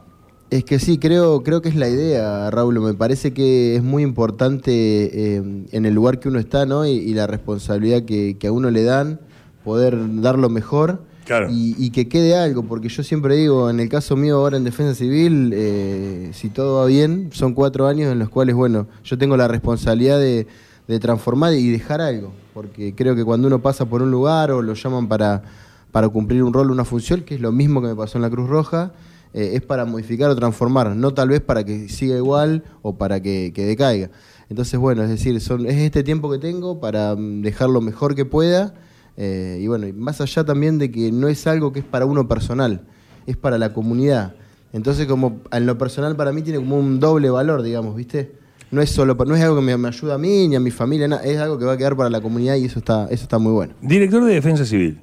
Es 0.49 0.65
que 0.65 0.77
sí, 0.79 0.97
creo, 0.97 1.41
creo 1.41 1.61
que 1.61 1.69
es 1.69 1.75
la 1.75 1.87
idea, 1.87 2.49
Raúl. 2.49 2.79
Me 2.79 2.93
parece 2.93 3.33
que 3.33 3.75
es 3.75 3.83
muy 3.83 4.03
importante 4.03 4.71
eh, 4.73 5.43
en 5.71 5.85
el 5.85 5.93
lugar 5.93 6.19
que 6.19 6.27
uno 6.27 6.39
está, 6.39 6.65
¿no? 6.65 6.85
Y, 6.85 7.13
la 7.13 7.27
responsabilidad 7.27 8.03
que, 8.03 8.37
que 8.37 8.47
a 8.47 8.51
uno 8.51 8.71
le 8.71 8.83
dan, 8.83 9.19
poder 9.63 9.95
dar 10.21 10.39
lo 10.39 10.49
mejor. 10.49 11.03
Y, 11.49 11.89
que 11.91 12.07
quede 12.07 12.35
algo, 12.35 12.63
porque 12.63 12.89
yo 12.89 13.03
siempre 13.03 13.35
digo, 13.35 13.69
en 13.69 13.79
el 13.79 13.89
caso 13.89 14.15
mío 14.15 14.37
ahora 14.37 14.57
en 14.57 14.63
Defensa 14.63 14.95
Civil, 14.95 15.51
eh, 15.53 16.31
si 16.33 16.49
todo 16.49 16.81
va 16.81 16.85
bien, 16.85 17.29
son 17.31 17.53
cuatro 17.53 17.87
años 17.87 18.11
en 18.11 18.19
los 18.19 18.29
cuales, 18.29 18.55
bueno, 18.55 18.87
yo 19.03 19.17
tengo 19.17 19.37
la 19.37 19.47
responsabilidad 19.47 20.19
de, 20.19 20.47
de 20.87 20.99
transformar 20.99 21.53
y 21.53 21.69
dejar 21.69 22.01
algo, 22.01 22.31
porque 22.53 22.95
creo 22.95 23.15
que 23.15 23.23
cuando 23.23 23.47
uno 23.47 23.61
pasa 23.61 23.85
por 23.85 24.01
un 24.01 24.09
lugar 24.09 24.51
o 24.51 24.61
lo 24.61 24.73
llaman 24.73 25.07
para, 25.07 25.43
para 25.91 26.09
cumplir 26.09 26.43
un 26.43 26.51
rol, 26.51 26.71
una 26.71 26.83
función, 26.83 27.21
que 27.21 27.35
es 27.35 27.41
lo 27.41 27.51
mismo 27.51 27.81
que 27.81 27.89
me 27.89 27.95
pasó 27.95 28.17
en 28.17 28.23
la 28.23 28.29
Cruz 28.29 28.49
Roja, 28.49 28.93
eh, 29.33 29.51
es 29.53 29.61
para 29.61 29.85
modificar 29.85 30.31
o 30.31 30.35
transformar, 30.35 30.95
no 30.95 31.13
tal 31.13 31.29
vez 31.29 31.41
para 31.41 31.63
que 31.63 31.89
siga 31.89 32.17
igual 32.17 32.63
o 32.81 32.97
para 32.97 33.21
que, 33.21 33.51
que 33.53 33.65
decaiga. 33.65 34.09
Entonces, 34.49 34.79
bueno, 34.79 35.03
es 35.03 35.09
decir, 35.09 35.39
son, 35.41 35.67
es 35.67 35.75
este 35.75 36.01
tiempo 36.03 36.31
que 36.31 36.39
tengo 36.39 36.79
para 36.79 37.15
mm, 37.15 37.43
dejar 37.43 37.69
lo 37.69 37.81
mejor 37.81 38.15
que 38.15 38.25
pueda. 38.25 38.73
Eh, 39.21 39.57
y 39.59 39.67
bueno, 39.67 39.85
más 39.97 40.21
allá 40.21 40.45
también 40.45 40.77
de 40.77 40.89
que 40.89 41.11
no 41.11 41.27
es 41.27 41.45
algo 41.45 41.73
que 41.73 41.79
es 41.79 41.85
para 41.85 42.05
uno 42.05 42.29
personal, 42.29 42.83
es 43.27 43.35
para 43.35 43.57
la 43.57 43.73
comunidad. 43.73 44.33
Entonces, 44.71 45.07
como 45.07 45.41
en 45.51 45.65
lo 45.65 45.77
personal 45.77 46.15
para 46.15 46.31
mí 46.31 46.41
tiene 46.41 46.59
como 46.59 46.79
un 46.79 47.01
doble 47.01 47.29
valor, 47.29 47.61
digamos, 47.61 47.97
¿viste? 47.97 48.31
No 48.71 48.81
es 48.81 48.91
solo, 48.91 49.15
no 49.15 49.35
es 49.35 49.43
algo 49.43 49.57
que 49.57 49.61
me, 49.61 49.75
me 49.75 49.89
ayuda 49.89 50.15
a 50.15 50.17
mí 50.17 50.47
ni 50.47 50.55
a 50.55 50.61
mi 50.61 50.71
familia, 50.71 51.09
nada, 51.09 51.21
es 51.23 51.37
algo 51.37 51.59
que 51.59 51.65
va 51.65 51.73
a 51.73 51.77
quedar 51.77 51.97
para 51.97 52.09
la 52.09 52.21
comunidad 52.21 52.55
y 52.55 52.65
eso 52.65 52.79
está, 52.79 53.07
eso 53.11 53.23
está 53.23 53.39
muy 53.39 53.51
bueno. 53.51 53.73
Director 53.81 54.23
de 54.23 54.35
Defensa 54.35 54.63
Civil. 54.63 55.01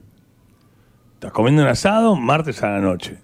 Estás 1.12 1.32
comiendo 1.32 1.60
un 1.60 1.68
asado 1.68 2.16
martes 2.16 2.62
a 2.62 2.70
la 2.70 2.80
noche. 2.80 3.18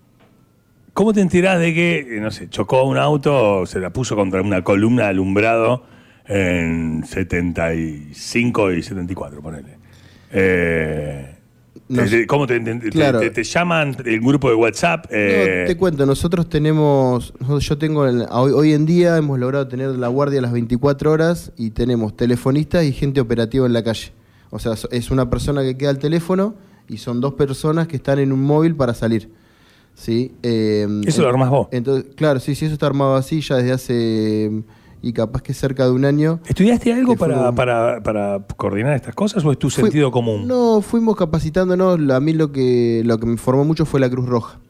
¿Cómo 0.93 1.15
te 1.15 1.23
enterás 1.23 1.59
de 1.59 1.73
que, 1.73 2.01
eh, 2.01 2.21
no 2.21 2.31
sé, 2.31 2.51
chocó 2.51 2.83
un 2.83 2.99
auto 2.99 3.61
o 3.61 3.67
se 3.67 3.81
la 3.81 3.91
puso 3.91 4.15
contra 4.15 4.43
una 4.43 4.63
columna 4.63 5.05
de 5.05 5.09
alumbrado 5.09 5.85
en 6.27 7.03
75 7.07 8.73
y 8.73 8.83
74, 8.83 9.41
ponele? 9.41 9.82
Eh, 10.33 11.29
¿Cómo 12.27 12.47
te, 12.47 12.59
te- 12.61 12.75
te- 12.77 12.91
Claro. 12.91 13.21
te- 13.21 13.31
te 13.31 13.45
llaman 13.45 13.95
el 14.05 14.21
grupo 14.21 14.49
de 14.49 14.55
WhatsApp? 14.55 15.07
Eh, 15.11 15.61
No, 15.63 15.67
te 15.67 15.77
cuento, 15.77 16.07
nosotros 16.07 16.49
tenemos, 16.49 17.35
yo 17.61 17.77
tengo, 17.77 18.07
el- 18.07 18.27
hoy, 18.31 18.53
hoy 18.53 18.73
en 18.73 18.87
día 18.87 19.17
hemos 19.19 19.39
logrado 19.39 19.69
tener 19.69 19.91
la 19.91 20.09
guardia 20.09 20.39
a 20.39 20.43
las 20.43 20.53
24 20.53 21.11
horas 21.13 21.53
y 21.59 21.71
tenemos 21.71 22.17
telefonistas 22.17 22.85
y 22.85 22.93
gente 22.93 23.21
operativa 23.21 23.67
en 23.67 23.75
la 23.75 23.83
calle. 23.85 24.13
O 24.51 24.59
sea, 24.59 24.73
es 24.91 25.11
una 25.11 25.29
persona 25.29 25.63
que 25.63 25.77
queda 25.77 25.91
al 25.91 25.99
teléfono 25.99 26.55
y 26.89 26.97
son 26.99 27.21
dos 27.21 27.35
personas 27.35 27.89
que 27.89 27.97
están 27.97 28.19
en 28.19 28.33
un 28.33 28.43
móvil 28.43 28.75
para 28.75 28.95
salir. 28.95 29.31
¿Sí? 29.95 30.33
Eh, 30.43 30.87
Eso 31.07 31.21
lo 31.21 31.29
armás 31.29 31.51
vos. 31.51 31.69
Entonces, 31.71 32.07
claro, 32.17 32.41
sí, 32.41 32.55
sí, 32.55 32.65
eso 32.65 32.73
está 32.75 32.87
armado 32.87 33.15
así 33.17 33.43
ya 33.43 33.57
desde 33.57 33.73
hace, 33.73 34.63
y 35.03 35.13
capaz 35.13 35.43
que 35.43 35.53
cerca 35.53 35.85
de 35.85 35.91
un 35.91 36.05
año. 36.05 36.41
¿Estudiaste 36.47 36.93
algo 36.93 37.17
para, 37.17 37.51
un- 37.51 37.55
para, 37.57 38.03
para 38.03 38.47
coordinar 38.57 38.95
estas 38.95 39.15
cosas 39.15 39.45
o 39.45 39.51
es 39.53 39.59
tu 39.59 39.69
Fui- 39.69 39.83
sentido 39.85 40.11
común? 40.13 40.47
No, 40.47 40.81
fuimos 40.81 41.17
capacitándonos. 41.17 41.99
A 42.11 42.21
mí 42.21 42.33
lo 42.33 42.53
que, 42.53 43.03
lo 43.05 43.19
que 43.19 43.27
me 43.27 43.37
formó 43.37 43.65
mucho 43.65 43.85
fue 43.85 43.99
la 44.01 44.09
Cruz 44.09 44.27
Roja. 44.29 44.61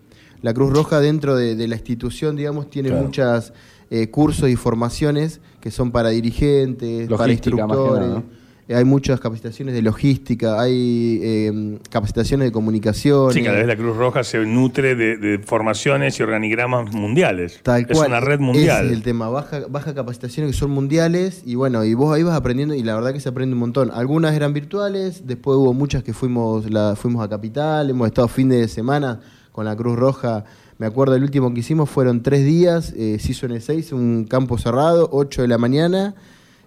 La 0.40 0.52
Cruz 0.54 0.72
Roja 0.72 0.98
dentro 1.00 1.36
de, 1.36 1.54
de 1.54 1.68
la 1.68 1.76
institución, 1.76 2.34
digamos, 2.34 2.68
tiene 2.70 2.88
Claro. 2.88 3.04
muchas 3.04 3.52
eh, 3.90 4.08
cursos 4.10 4.48
y 4.48 4.56
formaciones 4.56 5.40
que 5.60 5.70
son 5.70 5.92
para 5.92 6.08
dirigentes, 6.08 7.08
para 7.08 7.26
Logística, 7.26 7.66
más 7.66 7.76
que 7.76 7.82
instructores. 7.82 8.08
nada, 8.08 8.22
Hay 8.68 8.84
muchas 8.84 9.20
capacitaciones 9.20 9.74
de 9.74 9.82
logística, 9.82 10.60
hay 10.60 11.20
eh, 11.22 11.78
capacitaciones 11.90 12.46
de 12.46 12.52
comunicación. 12.52 13.32
Sí, 13.32 13.42
cada 13.42 13.56
eh, 13.56 13.58
vez 13.58 13.66
la 13.66 13.76
Cruz 13.76 13.96
Roja 13.96 14.24
se 14.24 14.38
nutre 14.46 14.94
de, 14.94 15.16
de 15.16 15.38
formaciones 15.38 16.18
y 16.18 16.22
organigramas 16.22 16.92
mundiales. 16.92 17.60
Tal 17.62 17.86
es 17.88 17.98
una 17.98 18.20
red 18.20 18.34
Ese 18.34 18.42
mundial. 18.42 18.86
es 18.86 18.92
el 18.92 19.02
tema, 19.02 19.28
baja, 19.28 19.62
baja 19.68 19.94
capacitaciones 19.94 20.52
que 20.52 20.58
son 20.58 20.70
mundiales 20.70 21.42
y 21.44 21.56
bueno, 21.56 21.84
y 21.84 21.94
vos 21.94 22.14
ahí 22.14 22.22
vas 22.22 22.36
aprendiendo 22.36 22.74
y 22.74 22.82
la 22.82 22.94
verdad 22.94 23.12
que 23.12 23.20
se 23.20 23.28
aprende 23.28 23.54
un 23.54 23.60
montón. 23.60 23.90
Algunas 23.92 24.34
eran 24.34 24.52
virtuales, 24.52 25.26
después 25.26 25.56
hubo 25.56 25.74
muchas 25.74 26.02
que 26.02 26.12
fuimos, 26.12 26.70
la, 26.70 26.94
fuimos 26.96 27.24
a 27.24 27.28
Capital, 27.28 27.90
hemos 27.90 28.06
estado 28.06 28.28
fin 28.28 28.48
de 28.48 28.68
semana 28.68 29.20
con 29.50 29.64
la 29.64 29.76
Cruz 29.76 29.96
Roja. 29.96 30.44
Me 30.78 30.86
acuerdo 30.86 31.14
el 31.14 31.22
último 31.22 31.52
que 31.52 31.60
hicimos 31.60 31.90
fueron 31.90 32.22
tres 32.22 32.44
días, 32.44 32.92
eh, 32.96 33.18
se 33.20 33.32
hizo 33.32 33.46
en 33.46 33.52
el 33.52 33.62
6, 33.62 33.92
un 33.92 34.24
campo 34.24 34.58
cerrado, 34.58 35.08
8 35.12 35.42
de 35.42 35.48
la 35.48 35.58
mañana, 35.58 36.14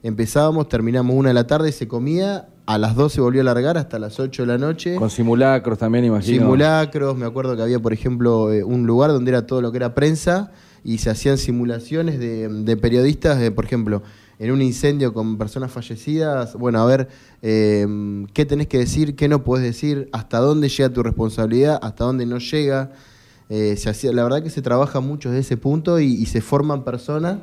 empezábamos, 0.03 0.69
terminamos 0.69 1.15
una 1.15 1.29
de 1.29 1.33
la 1.33 1.47
tarde, 1.47 1.71
se 1.71 1.87
comía, 1.87 2.47
a 2.65 2.77
las 2.77 2.95
12 2.95 3.21
volvió 3.21 3.41
a 3.41 3.43
largar 3.43 3.77
hasta 3.77 3.99
las 3.99 4.19
8 4.19 4.43
de 4.43 4.47
la 4.47 4.57
noche. 4.57 4.95
Con 4.95 5.09
simulacros 5.09 5.77
también, 5.77 6.05
imagino. 6.05 6.43
Simulacros, 6.43 7.15
me 7.17 7.25
acuerdo 7.25 7.55
que 7.55 7.61
había, 7.61 7.79
por 7.79 7.93
ejemplo, 7.93 8.51
eh, 8.51 8.63
un 8.63 8.87
lugar 8.87 9.11
donde 9.11 9.31
era 9.31 9.45
todo 9.45 9.61
lo 9.61 9.71
que 9.71 9.77
era 9.77 9.93
prensa 9.93 10.51
y 10.83 10.99
se 10.99 11.09
hacían 11.09 11.37
simulaciones 11.37 12.19
de, 12.19 12.47
de 12.47 12.77
periodistas, 12.77 13.41
eh, 13.41 13.51
por 13.51 13.65
ejemplo, 13.65 14.03
en 14.39 14.51
un 14.51 14.61
incendio 14.61 15.13
con 15.13 15.37
personas 15.37 15.71
fallecidas, 15.71 16.55
bueno, 16.55 16.81
a 16.81 16.85
ver, 16.85 17.07
eh, 17.41 18.25
qué 18.33 18.45
tenés 18.45 18.67
que 18.67 18.79
decir, 18.79 19.15
qué 19.15 19.27
no 19.27 19.43
podés 19.43 19.63
decir, 19.63 20.09
hasta 20.11 20.39
dónde 20.39 20.69
llega 20.69 20.89
tu 20.89 21.03
responsabilidad, 21.03 21.79
hasta 21.81 22.03
dónde 22.03 22.25
no 22.25 22.39
llega. 22.39 22.91
Eh, 23.47 23.75
se 23.77 23.89
hacía, 23.89 24.11
la 24.11 24.23
verdad 24.23 24.43
que 24.43 24.49
se 24.49 24.61
trabaja 24.61 24.99
mucho 24.99 25.29
desde 25.29 25.41
ese 25.41 25.57
punto 25.57 25.99
y, 25.99 26.13
y 26.13 26.25
se 26.25 26.41
forman 26.41 26.83
personas 26.83 27.37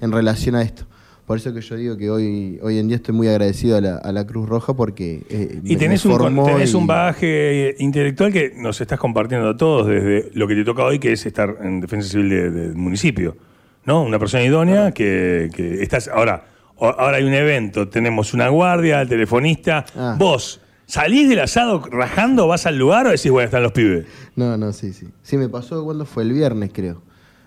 en 0.00 0.12
relación 0.12 0.54
a 0.54 0.62
esto. 0.62 0.84
Por 1.26 1.38
eso 1.38 1.52
que 1.52 1.60
yo 1.60 1.74
digo 1.74 1.96
que 1.96 2.08
hoy, 2.08 2.58
hoy 2.62 2.78
en 2.78 2.86
día 2.86 2.96
estoy 2.98 3.12
muy 3.14 3.26
agradecido 3.26 3.76
a 3.76 3.80
la, 3.80 3.96
a 3.96 4.12
la 4.12 4.24
Cruz 4.24 4.48
Roja 4.48 4.74
porque... 4.74 5.24
eh, 5.28 5.60
Y 5.64 5.74
tenés, 5.76 6.06
me 6.06 6.14
un, 6.14 6.44
tenés 6.46 6.72
y- 6.72 6.76
un 6.76 6.86
bagaje 6.86 7.74
intelectual 7.80 8.32
que 8.32 8.52
nos 8.56 8.80
estás 8.80 8.98
compartiendo 9.00 9.48
a 9.48 9.56
todos 9.56 9.88
desde 9.88 10.30
lo 10.34 10.46
que 10.46 10.54
te 10.54 10.64
toca 10.64 10.84
hoy, 10.84 11.00
que 11.00 11.12
es 11.12 11.26
estar 11.26 11.56
en 11.62 11.80
defensa 11.80 12.08
civil 12.08 12.28
de- 12.30 12.50
del 12.50 12.74
municipio. 12.76 13.36
¿No? 13.84 14.02
Una 14.04 14.18
persona 14.20 14.44
idónea 14.44 14.92
que, 14.92 15.50
que 15.54 15.82
estás. 15.82 16.08
Ahora, 16.08 16.44
ahora 16.78 17.16
hay 17.18 17.24
un 17.24 17.34
evento, 17.34 17.88
tenemos 17.88 18.32
una 18.34 18.48
guardia, 18.48 19.00
el 19.02 19.08
telefonista. 19.08 19.84
Ah. 19.96 20.16
Vos, 20.18 20.60
¿salís 20.86 21.28
del 21.28 21.40
asado 21.40 21.82
rajando, 21.90 22.46
vas 22.48 22.66
al 22.66 22.78
lugar 22.78 23.06
o 23.06 23.10
decís, 23.10 23.30
bueno, 23.32 23.46
están 23.46 23.62
los 23.64 23.72
pibes? 23.72 24.06
No, 24.36 24.56
no, 24.56 24.72
sí, 24.72 24.92
sí. 24.92 25.06
Sí, 25.22 25.36
me 25.36 25.48
pasó 25.48 25.84
cuando 25.84 26.04
fue 26.04 26.22
el 26.24 26.32
viernes, 26.32 26.70
creo. 26.72 27.02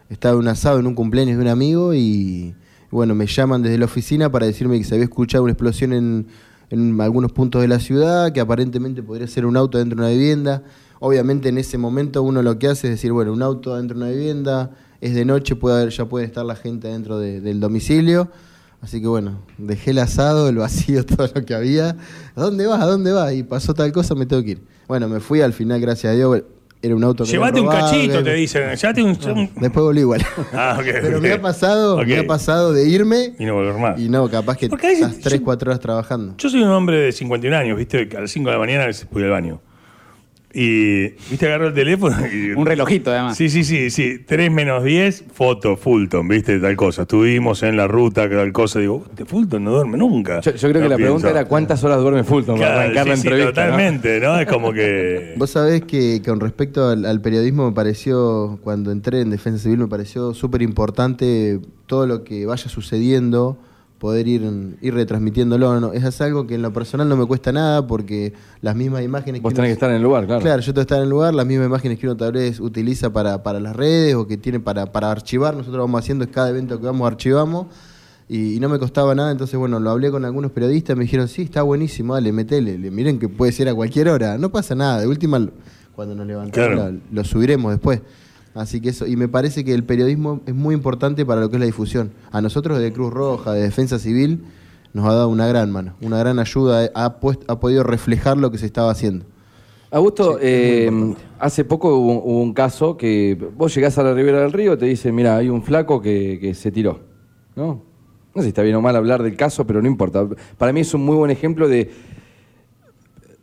Estaba 0.09 0.33
en 0.33 0.39
un 0.39 0.47
asado 0.49 0.79
en 0.79 0.87
un 0.87 0.95
cumpleaños 0.95 1.35
de 1.37 1.41
un 1.43 1.49
amigo 1.49 1.93
y, 1.93 2.55
bueno, 2.91 3.15
me 3.15 3.27
llaman 3.27 3.61
desde 3.61 3.77
la 3.77 3.85
oficina 3.85 4.31
para 4.31 4.45
decirme 4.45 4.77
que 4.77 4.83
se 4.83 4.95
había 4.95 5.05
escuchado 5.05 5.43
una 5.43 5.53
explosión 5.53 5.93
en, 5.93 6.27
en 6.69 6.99
algunos 7.01 7.31
puntos 7.31 7.61
de 7.61 7.67
la 7.67 7.79
ciudad, 7.79 8.31
que 8.31 8.39
aparentemente 8.39 9.03
podría 9.03 9.27
ser 9.27 9.45
un 9.45 9.57
auto 9.57 9.77
dentro 9.77 9.95
de 9.97 10.01
una 10.03 10.11
vivienda. 10.11 10.63
Obviamente 10.99 11.49
en 11.49 11.57
ese 11.57 11.77
momento 11.77 12.21
uno 12.23 12.41
lo 12.41 12.57
que 12.59 12.67
hace 12.67 12.87
es 12.87 12.91
decir, 12.95 13.11
bueno, 13.11 13.31
un 13.31 13.41
auto 13.41 13.75
dentro 13.77 13.97
de 13.97 14.03
una 14.05 14.11
vivienda, 14.11 14.71
es 15.01 15.13
de 15.15 15.23
noche, 15.25 15.55
puede 15.55 15.77
haber- 15.77 15.89
ya 15.91 16.05
puede 16.05 16.25
estar 16.25 16.45
la 16.45 16.55
gente 16.55 16.87
dentro 16.89 17.17
de- 17.19 17.39
del 17.41 17.59
domicilio. 17.59 18.29
Así 18.81 19.01
que 19.01 19.07
bueno, 19.07 19.39
dejé 19.57 19.91
el 19.91 19.99
asado, 19.99 20.47
el 20.49 20.55
vacío, 20.57 21.05
todo 21.05 21.27
lo 21.33 21.45
que 21.45 21.53
había. 21.53 21.95
¿A 22.35 22.41
dónde 22.41 22.65
vas? 22.67 22.81
¿A 22.81 22.85
dónde 22.85 23.11
vas? 23.11 23.33
Y 23.33 23.43
pasó 23.43 23.73
tal 23.73 23.91
cosa, 23.91 24.15
me 24.15 24.25
tengo 24.25 24.43
que 24.43 24.51
ir. 24.51 24.61
Bueno, 24.87 25.07
me 25.07 25.19
fui 25.19 25.41
al 25.41 25.53
final, 25.53 25.79
gracias 25.79 26.11
a 26.13 26.15
Dios. 26.15 26.41
Era 26.81 26.95
un 26.95 27.03
auto 27.03 27.25
que 27.25 27.31
Llévate 27.31 27.59
un 27.59 27.67
cachito, 27.67 28.17
que- 28.19 28.23
te 28.23 28.33
dicen. 28.35 28.73
Llévate 28.75 29.03
un. 29.03 29.09
un- 29.09 29.49
Después 29.59 29.83
volví 29.83 29.99
igual. 29.99 30.25
Ah, 30.53 30.77
ok, 30.79 30.85
Pero 31.01 31.17
ok. 31.17 31.23
me 31.23 31.33
ha 31.33 31.41
pasado, 31.41 31.97
me 31.97 32.13
Ok. 32.19 32.23
ha 32.23 32.27
pasado 32.27 32.71
de 32.71 32.87
irme 32.87 33.33
Y 33.37 33.43
no 33.45 33.55
volver 33.55 33.73
más. 33.75 33.99
y 33.99 34.07
no, 34.07 34.29
capaz 34.29 34.55
que 34.55 34.67
estás 34.67 34.79
3, 35.19 35.39
yo- 35.39 35.43
4 35.43 35.71
horas 35.71 35.81
trabajando. 35.81 36.35
Yo 36.37 36.49
soy 36.49 36.61
un 36.63 36.69
hombre 36.69 36.97
de 37.01 37.11
51 37.11 37.53
años, 37.53 37.77
¿viste? 37.77 38.07
Que 38.07 38.15
A 38.15 38.21
las 38.21 38.31
5 38.31 38.47
de 38.49 38.55
la 38.55 38.59
mañana 38.59 38.83
a 38.83 38.87
veces 38.87 39.07
voy 39.11 39.23
al 39.23 39.29
baño. 39.29 39.61
Y, 40.51 41.09
¿viste? 41.29 41.45
Agarro 41.45 41.67
el 41.67 41.73
teléfono 41.75 42.15
y... 42.25 42.51
Un 42.57 42.65
relojito, 42.65 43.11
además. 43.11 43.37
Sí, 43.37 43.49
sí, 43.49 43.63
sí, 43.63 43.91
sí. 43.91 44.17
3 44.25 44.51
menos 44.51 44.83
10, 44.83 45.25
foto, 45.31 45.77
Fulton, 45.77 46.27
¿viste? 46.27 46.59
Tal 46.59 46.75
cosa. 46.75 47.03
Estuvimos 47.03 47.61
en 47.61 47.77
la 47.77 47.87
ruta, 47.87 48.27
tal 48.27 48.51
cosa. 48.51 48.79
Digo, 48.79 49.05
este 49.09 49.25
Fulton 49.25 49.63
no 49.63 49.71
duerme 49.71 49.97
nunca. 49.97 50.41
Yo, 50.41 50.55
yo 50.55 50.69
creo 50.69 50.81
No 50.81 50.85
que 50.85 50.89
la 50.89 50.95
pienso. 50.95 50.97
pregunta 51.17 51.29
era 51.29 51.45
cuántas 51.45 51.83
horas 51.83 51.99
duerme 51.99 52.23
Fulton 52.23 52.57
para 52.57 52.81
arrancar 52.81 53.07
la 53.07 53.15
sí, 53.15 53.21
sí, 53.21 53.27
entrevista. 53.27 53.61
¿no? 53.65 53.71
totalmente, 53.71 54.19
¿no? 54.19 54.39
Es 54.39 54.47
como 54.47 54.73
que... 54.73 55.33
Vos 55.37 55.51
sabés 55.51 55.83
que 55.83 56.21
con 56.25 56.39
respecto 56.39 56.89
al, 56.89 57.05
al 57.05 57.21
periodismo 57.21 57.67
me 57.69 57.75
pareció, 57.75 58.59
cuando 58.63 58.91
entré 58.91 59.21
en 59.21 59.29
Defensa 59.29 59.61
Civil, 59.63 59.77
me 59.77 59.87
pareció 59.87 60.33
súper 60.33 60.63
importante 60.63 61.59
todo 61.85 62.07
lo 62.07 62.23
que 62.23 62.45
vaya 62.47 62.69
sucediendo, 62.69 63.57
poder 63.99 64.27
ir, 64.27 64.77
ir 64.81 64.93
retransmitiéndolo. 64.93 65.79
¿no? 65.79 65.93
Es 65.93 66.21
algo 66.21 66.47
que 66.47 66.55
en 66.55 66.61
lo 66.61 66.73
personal 66.73 67.07
no 67.07 67.17
me 67.17 67.25
cuesta 67.25 67.51
nada 67.51 67.85
porque 67.85 68.33
las 68.61 68.75
mismas 68.75 69.03
imágenes 69.03 69.41
Vos 69.41 69.51
que 69.51 69.57
tenés 69.57 69.69
que 69.69 69.73
estar 69.73 69.89
en 69.89 69.97
el 69.97 70.01
lugar, 70.01 70.25
claro. 70.25 70.41
Claro, 70.41 70.61
yo 70.61 70.73
tengo 70.73 70.75
que 70.75 70.81
estar 70.81 70.97
en 70.97 71.03
el 71.03 71.09
lugar, 71.09 71.33
las 71.35 71.45
mismas 71.45 71.67
imágenes 71.67 71.99
que 71.99 72.07
uno 72.07 72.17
tal 72.17 72.31
vez 72.31 72.59
utiliza 72.59 73.11
para, 73.11 73.43
para 73.43 73.59
las 73.59 73.75
redes 73.75 74.15
o 74.15 74.25
que 74.25 74.37
tiene 74.37 74.59
para, 74.59 74.91
para 74.91 75.11
archivar, 75.11 75.55
nosotros 75.55 75.81
vamos 75.83 75.99
haciendo 75.99 76.23
es 76.23 76.31
cada 76.31 76.49
evento 76.49 76.79
que 76.79 76.85
vamos 76.85 77.05
archivamos 77.05 77.67
y, 78.27 78.55
y 78.55 78.59
no 78.59 78.69
me 78.69 78.79
costaba 78.79 79.13
nada, 79.15 79.31
entonces 79.31 79.59
bueno, 79.59 79.79
lo 79.79 79.89
hablé 79.89 80.11
con 80.11 80.23
algunos 80.23 80.51
periodistas, 80.51 80.95
me 80.95 81.03
dijeron, 81.03 81.27
sí, 81.27 81.41
está 81.43 81.61
buenísimo, 81.63 82.13
dale, 82.13 82.31
metele, 82.31 82.77
le, 82.77 82.91
miren 82.91 83.19
que 83.19 83.27
puede 83.27 83.51
ser 83.51 83.69
a 83.69 83.75
cualquier 83.75 84.07
hora, 84.09 84.37
no 84.37 84.49
pasa 84.49 84.75
nada, 84.75 85.01
de 85.01 85.07
última 85.07 85.45
cuando 85.95 86.15
nos 86.15 86.25
levantamos 86.27 86.69
Claro. 86.69 86.91
lo, 86.91 86.99
lo 87.11 87.23
subiremos 87.25 87.71
después. 87.73 88.01
Así 88.55 88.81
que 88.81 88.89
eso, 88.89 89.05
y 89.07 89.15
me 89.15 89.27
parece 89.27 89.63
que 89.63 89.73
el 89.73 89.83
periodismo 89.83 90.41
es 90.45 90.55
muy 90.55 90.73
importante 90.75 91.25
para 91.25 91.39
lo 91.41 91.49
que 91.49 91.55
es 91.57 91.59
la 91.59 91.65
difusión. 91.65 92.11
A 92.31 92.41
nosotros 92.41 92.79
de 92.79 92.91
Cruz 92.91 93.13
Roja, 93.13 93.53
de 93.53 93.61
Defensa 93.61 93.99
Civil, 93.99 94.43
nos 94.93 95.05
ha 95.05 95.13
dado 95.13 95.29
una 95.29 95.47
gran 95.47 95.71
mano, 95.71 95.93
una 96.01 96.17
gran 96.17 96.39
ayuda, 96.39 96.89
ha, 96.95 97.19
puest- 97.19 97.43
ha 97.47 97.59
podido 97.59 97.83
reflejar 97.83 98.37
lo 98.37 98.49
que 98.51 98.57
se 98.57 98.65
estaba 98.65 98.91
haciendo. 98.91 99.25
Augusto, 99.91 100.37
eh, 100.41 101.15
hace 101.39 101.63
poco 101.63 101.95
hubo, 101.97 102.23
hubo 102.23 102.41
un 102.41 102.53
caso 102.53 102.95
que 102.97 103.37
vos 103.55 103.73
llegás 103.73 103.97
a 103.97 104.03
la 104.03 104.13
ribera 104.13 104.41
del 104.41 104.51
río, 104.51 104.77
te 104.77 104.85
dicen, 104.85 105.15
mira, 105.15 105.37
hay 105.37 105.49
un 105.49 105.63
flaco 105.63 106.01
que, 106.01 106.37
que 106.41 106.53
se 106.53 106.71
tiró. 106.71 106.99
¿No? 107.55 107.81
No 108.35 108.41
sé 108.41 108.43
si 108.43 108.47
está 108.49 108.61
bien 108.61 108.75
o 108.75 108.81
mal 108.81 108.95
hablar 108.95 109.23
del 109.23 109.35
caso, 109.35 109.65
pero 109.65 109.81
no 109.81 109.87
importa. 109.87 110.27
Para 110.59 110.71
mí 110.71 110.81
es 110.81 110.93
un 110.93 111.03
muy 111.03 111.15
buen 111.15 111.31
ejemplo 111.31 111.67
de 111.67 111.89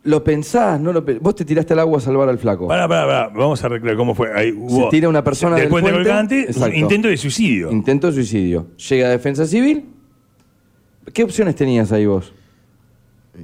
Lo 0.07 0.23
pensás, 0.23 0.79
no 0.79 0.93
lo 0.93 1.03
Vos 1.19 1.35
te 1.35 1.43
tiraste 1.43 1.73
al 1.73 1.79
agua 1.79 1.97
a 1.97 2.01
salvar 2.01 2.29
al 2.29 2.37
flaco. 2.39 2.65
Pará, 2.65 2.87
pará, 2.87 3.05
pará. 3.05 3.27
Vamos 3.27 3.61
a 3.61 3.67
recrear 3.67 3.97
cómo 3.97 4.15
fue. 4.15 4.31
Ahí 4.33 4.53
hubo, 4.53 4.87
tira 4.87 5.09
una 5.09 5.21
persona 5.21 5.55
del 5.55 5.65
del 5.65 5.69
puente 5.69 5.91
colgante, 5.91 6.41
exacto. 6.43 6.77
intento 6.77 7.09
de 7.09 7.17
suicidio. 7.17 7.69
Intento 7.69 8.07
de 8.07 8.13
suicidio. 8.13 8.67
Llega 8.89 9.07
a 9.07 9.09
defensa 9.09 9.45
civil. 9.45 9.85
¿Qué 11.13 11.23
opciones 11.23 11.55
tenías 11.55 11.91
ahí 11.91 12.05
vos? 12.05 12.33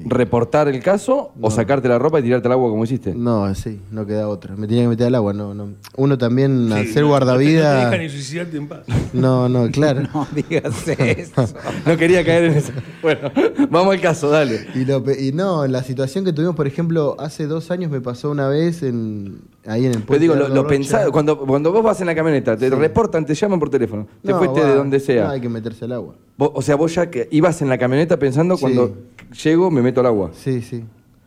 ¿Reportar 0.05 0.67
el 0.67 0.81
caso 0.81 1.31
o 1.39 1.51
sacarte 1.51 1.87
la 1.87 1.99
ropa 1.99 2.19
y 2.19 2.23
tirarte 2.23 2.47
al 2.47 2.53
agua 2.53 2.69
como 2.69 2.83
hiciste? 2.83 3.13
No, 3.13 3.53
sí, 3.53 3.79
no 3.91 4.05
queda 4.05 4.27
otra. 4.27 4.55
Me 4.55 4.67
tenía 4.67 4.83
que 4.83 4.89
meter 4.89 5.07
al 5.07 5.15
agua, 5.15 5.33
no, 5.33 5.53
no. 5.53 5.73
Uno 5.95 6.17
también, 6.17 6.67
Sí, 6.67 6.69
ser 6.69 6.77
no- 6.77 6.85
No 6.85 6.93
te, 6.93 7.03
guardavida. 7.03 7.89
dejan 7.91 8.09
suicidarte 8.09 8.57
en 8.57 8.67
paz. 8.67 8.79
No, 9.13 9.47
no, 9.49 9.67
claro. 9.71 10.01
No 10.13 10.27
digas 10.33 10.87
eso. 10.87 11.45
no 11.85 11.95
quería 11.97 12.25
caer 12.25 12.45
en 12.45 12.53
eso. 12.53 12.71
Bueno, 13.01 13.31
vamos 13.69 13.93
al 13.93 14.01
caso, 14.01 14.29
dale. 14.29 14.65
Y, 14.75 14.85
lo 14.85 15.03
y 15.11 15.31
no, 15.31 15.67
la 15.67 15.83
situación 15.83 16.25
que 16.25 16.33
tuvimos, 16.33 16.55
por 16.55 16.65
ejemplo, 16.67 17.15
hace 17.19 17.45
dos 17.47 17.69
años 17.71 17.91
me 17.91 18.01
pasó 18.01 18.31
una 18.31 18.47
vez 18.47 18.81
en, 18.83 19.41
ahí 19.65 19.81
en 19.85 19.91
el 19.91 19.97
Pero 19.97 20.05
puente. 20.05 20.21
digo, 20.23 20.35
lo, 20.35 20.47
lo 20.49 21.11
cuando, 21.11 21.37
cuando 21.39 21.71
vos 21.71 21.83
vas 21.83 21.99
en 22.01 22.07
la 22.07 22.15
camioneta, 22.15 22.57
te 22.57 22.69
reportan, 22.69 23.25
te 23.25 23.33
llaman 23.35 23.59
por 23.59 23.69
teléfono, 23.69 24.07
te 24.23 24.31
No, 24.31 24.37
fuiste 24.39 24.61
va, 24.61 24.67
de 24.69 24.75
donde 24.75 24.99
sea. 24.99 25.25
No, 25.25 25.29
hay 25.31 25.41
que 25.41 25.49
meterse 25.49 25.85
al 25.85 25.93
agua. 25.93 26.15
Vos- 26.37 26.51
o 26.53 26.61
sea, 26.61 26.75
vos 26.75 26.93
ya 26.93 27.09
que 27.09 27.27
ibas 27.31 27.61
en 27.61 27.69
la 27.69 27.77
camioneta 27.77 28.17
pensando 28.17 28.55
Sí. 28.57 28.61
cuando 28.61 28.95
llego 29.43 29.71
me 29.71 29.81
meto 29.81 29.99
al 30.01 30.07
agua. 30.07 30.31
Sí, 30.33 30.61
sí. 30.61 30.83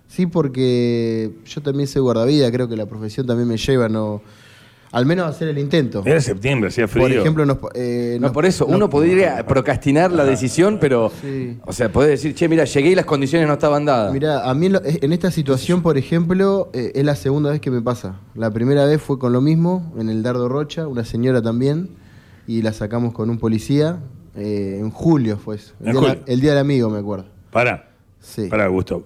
Sí, 0.08 0.26
porque 0.26 1.32
yo 1.44 1.60
también 1.62 1.88
soy 1.88 2.00
guardavida, 2.02 2.50
creo 2.52 2.68
que 2.68 2.76
la 2.76 2.86
profesión 2.86 3.26
también 3.26 3.48
me 3.48 3.56
lleva, 3.56 3.88
no. 3.88 4.22
Al 4.92 5.04
menos 5.04 5.26
hacer 5.28 5.48
el 5.48 5.58
intento. 5.58 6.02
Era 6.06 6.20
septiembre, 6.20 6.68
hacía 6.68 6.86
frío. 6.88 7.02
Por 7.04 7.12
ejemplo, 7.12 7.44
nos, 7.44 7.58
eh, 7.74 8.16
No, 8.20 8.28
nos- 8.28 8.32
por 8.32 8.46
eso, 8.46 8.64
nos- 8.66 8.76
uno 8.76 8.88
podría 8.88 9.44
procrastinar 9.46 10.12
la 10.12 10.24
decisión, 10.24 10.78
pero. 10.80 11.10
Sí. 11.20 11.58
O 11.66 11.72
sea, 11.72 11.90
podés 11.90 12.10
decir, 12.10 12.34
che, 12.34 12.48
mira, 12.48 12.64
llegué 12.64 12.90
y 12.90 12.94
las 12.94 13.04
condiciones 13.04 13.46
no 13.48 13.54
estaban 13.54 13.84
dadas. 13.84 14.12
Mira, 14.12 14.48
a 14.48 14.54
mí 14.54 14.66
en, 14.66 14.72
lo- 14.74 14.80
en 14.84 15.12
esta 15.12 15.30
situación, 15.30 15.82
por 15.82 15.98
ejemplo, 15.98 16.70
eh, 16.72 16.92
es 16.94 17.04
la 17.04 17.16
segunda 17.16 17.50
vez 17.50 17.60
que 17.60 17.70
me 17.70 17.82
pasa. 17.82 18.20
La 18.34 18.50
primera 18.50 18.84
vez 18.86 19.02
fue 19.02 19.18
con 19.18 19.32
lo 19.32 19.40
mismo, 19.40 19.92
en 19.98 20.08
el 20.08 20.22
Dardo 20.22 20.48
Rocha, 20.48 20.86
una 20.86 21.04
señora 21.04 21.42
también, 21.42 21.90
y 22.46 22.62
la 22.62 22.72
sacamos 22.72 23.12
con 23.12 23.28
un 23.30 23.38
policía. 23.38 23.98
eh, 24.38 24.76
en 24.80 24.90
julio 24.90 25.38
fue 25.38 25.56
eso. 25.56 25.72
El, 25.80 25.86
En 25.86 25.92
día, 25.92 26.00
julio. 26.10 26.22
el 26.26 26.40
día 26.42 26.50
del 26.50 26.58
amigo, 26.60 26.90
me 26.90 26.98
acuerdo. 26.98 27.24
Pará. 27.50 27.88
Sí. 28.20 28.48
Pará, 28.48 28.66
Gusto. 28.68 29.04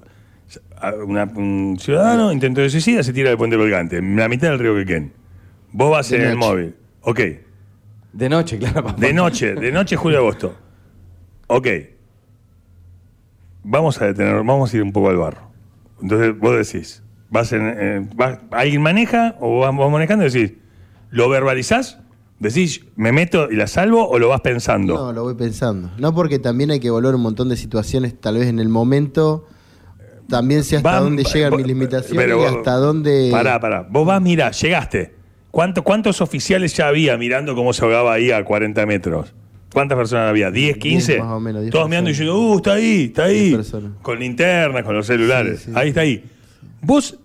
A- 0.77 0.93
una- 1.07 1.23
un 1.37 1.77
ciudadano 1.79 2.33
intento 2.33 2.61
de 2.61 2.69
suicida 2.69 3.05
se 3.05 3.13
tira 3.13 3.29
del 3.29 3.39
puente 3.39 3.57
colgante, 3.57 3.99
en 3.99 4.17
la 4.17 4.29
mitad 4.29 4.49
del 4.49 4.59
río 4.59 4.75
Quequén. 4.75 5.13
Vos 5.73 5.91
vas 5.91 6.09
De 6.11 6.17
en 6.17 6.23
el 6.23 6.39
noche. 6.39 6.49
móvil. 6.49 6.75
Ok. 7.03 7.21
De 8.13 8.29
noche, 8.29 8.59
claro. 8.59 8.85
papá. 8.85 9.01
De 9.01 9.13
noche, 9.13 9.55
de 9.55 9.73
noche, 9.73 9.97
julio, 9.97 10.19
agosto. 10.19 10.55
Ok. 11.47 11.67
Vamos 13.63 14.01
a 14.01 14.07
detener, 14.07 14.37
vamos 14.37 14.73
a 14.73 14.77
ir 14.77 14.83
un 14.83 14.93
poco 14.93 15.11
al 15.11 15.17
barro. 15.17 15.43
Entonces 16.03 16.39
vos 16.39 16.57
decís, 16.57 17.03
vas 17.29 17.53
en, 17.53 18.09
vas- 18.17 18.39
¿alguien 18.53 18.81
maneja 18.83 19.37
o 19.41 19.61
vas, 19.61 19.77
vas 19.77 19.91
manejando 19.91 20.27
y 20.27 20.31
decís, 20.31 20.55
¿lo 21.11 21.29
verbalizás? 21.29 21.99
Decís, 22.39 22.87
¿me 22.97 23.13
meto 23.13 23.51
y 23.51 23.57
la 23.57 23.67
salvo 23.67 24.09
o 24.09 24.19
lo 24.19 24.29
vas 24.29 24.41
pensando? 24.41 24.95
No, 24.95 25.13
lo 25.13 25.25
voy 25.25 25.35
pensando. 25.35 25.91
No 25.99 26.15
porque 26.15 26.39
también 26.39 26.71
hay 26.71 26.81
que 26.81 26.89
evaluar 26.89 27.15
un 27.15 27.21
montón 27.21 27.51
de 27.51 27.57
situaciones, 27.59 28.19
tal 28.19 28.39
vez 28.39 28.47
en 28.49 28.59
el 28.61 28.71
momento. 28.71 29.47
También 30.27 30.65
sé 30.65 30.77
hasta 30.79 31.01
dónde 31.01 31.25
llegan 31.25 31.53
va- 31.53 31.57
mis 31.59 31.67
limitaciones 31.67 32.17
pero 32.25 32.39
y 32.39 32.43
vos- 32.45 32.57
hasta 32.57 32.77
dónde. 32.77 33.29
Pará, 33.31 33.61
pará. 33.61 33.87
Vos 33.91 34.07
vas, 34.07 34.23
mirá, 34.23 34.51
llegaste. 34.53 35.17
¿Cuánto- 35.51 35.83
¿Cuántos 35.83 36.21
oficiales 36.21 36.75
ya 36.77 36.89
había 36.89 37.17
mirando 37.17 37.55
cómo 37.55 37.73
se 37.73 37.85
ahogaba 37.85 38.13
ahí 38.15 38.31
a 38.31 38.45
40 38.45 38.87
metros? 38.87 39.35
¿Cuántas 39.73 39.97
personas 39.97 40.29
había? 40.29 40.51
¿10, 40.51 40.79
15? 40.79 41.19
más 41.21 41.29
o 41.33 41.41
menos, 41.41 41.63
10 41.63 41.73
Todos 41.73 41.89
mirando 41.89 42.11
y 42.11 42.13
personas. 42.15 42.35
diciendo, 42.37 42.55
uh, 42.55 42.57
está 42.57 42.73
ahí, 42.73 43.05
está 43.05 43.27
10 43.27 43.43
ahí. 43.43 43.51
personas. 43.55 43.93
Con 44.03 44.19
linternas, 44.19 44.83
con 44.85 44.95
los 44.97 45.07
celulares. 45.07 45.61
Sí, 45.61 45.65
sí. 45.67 45.73
Ahí 45.75 45.89
está 45.89 46.01
ahí. 46.03 46.25
Vos 46.83 47.19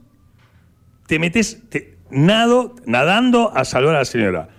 te 1.08 1.18
metes 1.20 1.60
te- 1.70 1.96
nado, 2.12 2.76
nadando 2.86 3.52
a 3.56 3.66
salvar 3.66 3.96
a 3.96 4.00
la 4.00 4.06
señora. 4.06 4.50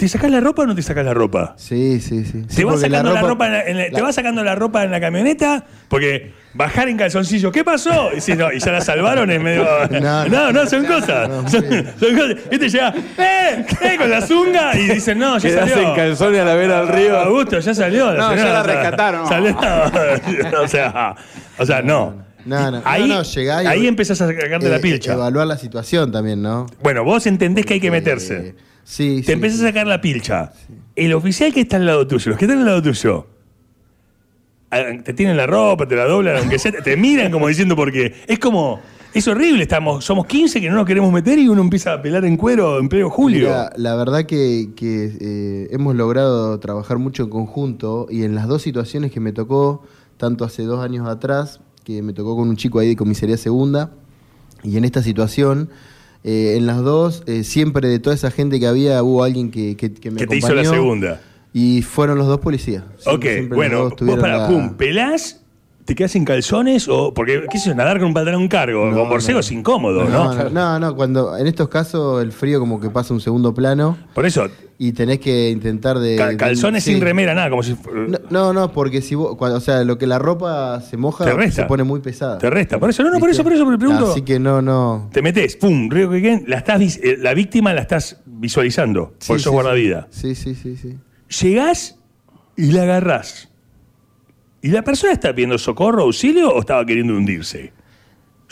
¿Te 0.00 0.08
sacás 0.08 0.30
la 0.30 0.40
ropa 0.40 0.62
o 0.62 0.66
no 0.66 0.74
te 0.74 0.80
sacás 0.80 1.04
la 1.04 1.12
ropa? 1.12 1.52
Sí, 1.58 2.00
sí, 2.00 2.24
sí. 2.24 2.42
Sí, 2.48 2.56
¿Te 2.56 2.64
vas, 2.64 2.80
sacando 2.80 3.12
la 3.12 3.20
ropa 3.20 3.46
en 3.48 3.52
la- 3.52 3.62
en 3.64 3.76
la- 3.76 3.84
la- 3.84 3.90
¿Te 3.90 4.00
vas 4.00 4.14
sacando 4.14 4.42
la 4.42 4.54
ropa 4.54 4.82
en 4.82 4.90
la 4.90 4.98
camioneta? 4.98 5.66
Porque 5.88 6.32
bajar 6.54 6.88
en 6.88 6.96
calzoncillo, 6.96 7.52
¿qué 7.52 7.64
pasó? 7.64 8.08
Y, 8.16 8.22
si 8.22 8.32
no, 8.34 8.50
y 8.50 8.60
ya 8.60 8.72
la 8.72 8.80
salvaron 8.80 9.30
en 9.30 9.42
medio. 9.42 9.66
No, 10.00 10.24
No, 10.26 10.52
no, 10.52 10.66
son 10.66 10.86
cosas. 10.86 11.28
No, 11.28 11.46
son, 11.50 11.60
sí. 11.62 11.84
son 12.00 12.16
cosas. 12.16 12.36
Y 12.50 12.58
te 12.58 12.68
llega, 12.70 12.94
¡eh! 13.18 13.66
¡eh! 13.82 13.96
con 13.98 14.08
la 14.10 14.22
zunga 14.22 14.74
y 14.74 14.88
dicen, 14.88 15.18
no, 15.18 15.36
ya 15.36 15.48
Quedás 15.50 15.68
salió. 15.70 15.88
en 15.90 15.94
calzones 15.94 16.40
a 16.40 16.44
la 16.46 16.54
vera 16.54 16.80
al 16.80 16.88
río. 16.88 17.18
Augusto, 17.18 17.58
ya 17.60 17.74
salió. 17.74 18.06
No, 18.14 18.30
señora, 18.30 18.36
ya 18.48 18.52
la 18.54 18.62
rescataron. 18.62 19.28
salió. 19.28 19.58
o 20.62 20.66
sea, 20.66 21.14
o 21.58 21.66
sea, 21.66 21.82
no. 21.82 22.14
No, 22.46 22.70
no, 22.70 22.80
ahí, 22.86 23.06
no, 23.06 23.16
no, 23.16 23.22
llegá 23.22 23.62
y- 23.62 23.66
ahí 23.66 23.86
empezás 23.86 24.18
a 24.22 24.26
sacarte 24.26 24.66
la 24.66 24.76
eh, 24.76 24.80
pilcha. 24.80 25.12
Evaluar 25.12 25.46
la 25.46 25.58
situación 25.58 26.10
también, 26.10 26.40
¿no? 26.40 26.64
Bueno, 26.82 27.04
vos 27.04 27.26
entendés 27.26 27.66
que 27.66 27.74
hay 27.74 27.80
que 27.80 27.90
meterse. 27.90 28.36
Eh, 28.48 28.54
sí, 28.84 29.16
Te 29.20 29.26
sí. 29.26 29.32
empezás 29.32 29.60
a 29.60 29.64
sacar 29.68 29.86
la 29.86 30.00
pilcha. 30.00 30.52
El 30.96 31.12
oficial 31.14 31.52
que 31.52 31.60
está 31.60 31.76
al 31.76 31.86
lado 31.86 32.06
tuyo, 32.06 32.30
los 32.30 32.38
que 32.38 32.44
están 32.44 32.58
al 32.58 32.66
lado 32.66 32.82
tuyo, 32.82 33.26
ah, 34.70 34.82
te 35.04 35.12
tienen 35.14 35.36
la 35.36 35.46
ropa, 35.46 35.86
te 35.86 35.96
la 35.96 36.04
doblan, 36.04 36.36
aunque 36.36 36.58
sea, 36.58 36.72
te 36.72 36.96
miran 36.96 37.30
como 37.30 37.48
diciendo 37.48 37.76
porque 37.76 38.14
es 38.26 38.38
como, 38.38 38.80
es 39.12 39.26
horrible, 39.26 39.62
estamos, 39.62 40.04
somos 40.04 40.26
15 40.26 40.60
que 40.60 40.68
no 40.68 40.76
nos 40.76 40.86
queremos 40.86 41.12
meter 41.12 41.38
y 41.38 41.48
uno 41.48 41.62
empieza 41.62 41.94
a 41.94 42.02
pelar 42.02 42.24
en 42.24 42.36
cuero 42.36 42.78
en 42.78 42.88
pleno 42.88 43.10
julio. 43.10 43.48
Mira, 43.48 43.72
la 43.76 43.94
verdad 43.96 44.24
que, 44.24 44.70
que, 44.76 45.16
eh, 45.20 45.68
hemos 45.72 45.96
logrado 45.96 46.58
trabajar 46.60 46.98
mucho 46.98 47.24
en 47.24 47.30
conjunto 47.30 48.06
y 48.10 48.22
en 48.24 48.34
las 48.34 48.46
dos 48.46 48.62
situaciones 48.62 49.10
que 49.10 49.20
me 49.20 49.32
tocó, 49.32 49.82
tanto 50.16 50.44
hace 50.44 50.62
dos 50.62 50.84
años 50.84 51.08
atrás, 51.08 51.60
que 51.84 52.02
me 52.02 52.12
tocó 52.12 52.36
con 52.36 52.48
un 52.48 52.56
chico 52.56 52.78
ahí 52.78 52.88
de 52.88 52.96
comisaría 52.96 53.36
segunda, 53.36 53.92
y 54.62 54.76
en 54.76 54.84
esta 54.84 55.02
situación, 55.02 55.70
eh, 56.24 56.54
en 56.56 56.66
las 56.66 56.82
dos, 56.82 57.22
eh, 57.26 57.44
siempre 57.44 57.88
de 57.88 57.98
toda 57.98 58.14
esa 58.14 58.30
gente 58.30 58.58
que 58.60 58.66
había, 58.66 59.02
hubo 59.02 59.22
alguien 59.24 59.50
que, 59.50 59.76
que, 59.76 59.92
que 59.92 60.10
me 60.10 60.18
que 60.18 60.26
te 60.26 60.36
hizo 60.36 60.54
la 60.54 60.64
segunda. 60.64 61.20
Y 61.52 61.82
fueron 61.82 62.18
los 62.18 62.26
dos 62.28 62.38
policías. 62.40 62.84
ok, 63.06 63.22
Siempre- 63.22 63.56
bueno, 63.56 63.90
vos 63.90 64.18
para, 64.20 64.38
la- 64.38 64.48
pum, 64.48 64.74
pelás, 64.74 65.40
te 65.90 65.96
quedas 65.96 66.14
en 66.14 66.24
calzones 66.24 66.86
o, 66.88 67.12
porque, 67.12 67.42
qué 67.50 67.58
sé 67.58 67.70
yo, 67.70 67.74
nadar 67.74 67.98
con 67.98 68.06
un 68.06 68.14
pantalón 68.14 68.46
cargo, 68.46 68.86
No, 68.92 68.96
con 69.00 69.08
borcego 69.08 69.38
no. 69.38 69.40
es 69.40 69.50
incómodo, 69.50 70.04
¿no? 70.04 70.32
No, 70.34 70.48
no, 70.50 70.78
no, 70.78 70.94
cuando 70.94 71.36
en 71.36 71.48
estos 71.48 71.68
casos 71.68 72.22
el 72.22 72.30
frío 72.30 72.60
como 72.60 72.78
que 72.78 72.90
pasa 72.90 73.12
a 73.12 73.14
un 73.16 73.20
segundo 73.20 73.52
plano 73.52 73.98
Por 74.14 74.24
eso, 74.24 74.46
y 74.78 74.92
tenés 74.92 75.18
que 75.18 75.50
intentar 75.50 75.98
de... 75.98 76.14
ca- 76.14 76.28
de- 76.28 76.36
calzones 76.36 76.84
sí. 76.84 76.92
sin 76.92 77.00
remera, 77.02 77.34
nada, 77.34 77.50
como 77.50 77.64
si... 77.64 77.76
No, 78.30 78.52
no, 78.52 78.70
porque 78.70 79.02
si 79.02 79.16
vos, 79.16 79.34
cuando- 79.36 79.58
o 79.58 79.60
sea, 79.60 79.82
lo 79.82 79.98
que 79.98 80.06
la 80.06 80.20
ropa 80.20 80.80
se 80.80 80.96
moja 80.96 81.24
Te 81.24 81.32
resta. 81.32 81.62
se 81.62 81.68
pone 81.68 81.82
muy 81.82 81.98
pesada. 81.98 82.38
Te 82.38 82.48
resta. 82.48 82.78
Por 82.78 82.90
eso, 82.90 83.02
no, 83.02 83.10
no, 83.10 83.18
por 83.18 83.28
¿Viste? 83.28 83.40
eso, 83.40 83.42
por 83.42 83.52
eso, 83.52 83.66
me 83.66 83.76
pregunto. 83.76 84.12
Así 84.12 84.22
que 84.22 84.38
no, 84.38 84.62
no. 84.62 85.10
Te 85.12 85.22
metes, 85.22 85.56
pum, 85.56 85.90
Río 85.90 86.08
Quequén, 86.08 86.44
la, 86.46 86.58
estás, 86.58 86.80
eh, 87.02 87.16
la 87.18 87.34
víctima 87.34 87.74
la 87.74 87.80
estás 87.80 88.20
visualizando, 88.26 89.14
Sí, 89.18 89.26
por 89.26 89.36
eso 89.38 89.50
sí, 89.50 89.54
guardavida. 89.54 90.06
Sí, 90.10 90.36
sí, 90.36 90.54
sí, 90.54 90.76
sí. 90.76 90.96
Llegás 91.42 91.96
y 92.56 92.70
la 92.70 92.84
agarrás. 92.84 93.49
¿Y 94.62 94.68
la 94.68 94.82
persona 94.82 95.12
está 95.12 95.34
pidiendo 95.34 95.56
socorro, 95.58 96.02
auxilio 96.02 96.50
o 96.50 96.60
estaba 96.60 96.84
queriendo 96.84 97.14
hundirse? 97.14 97.72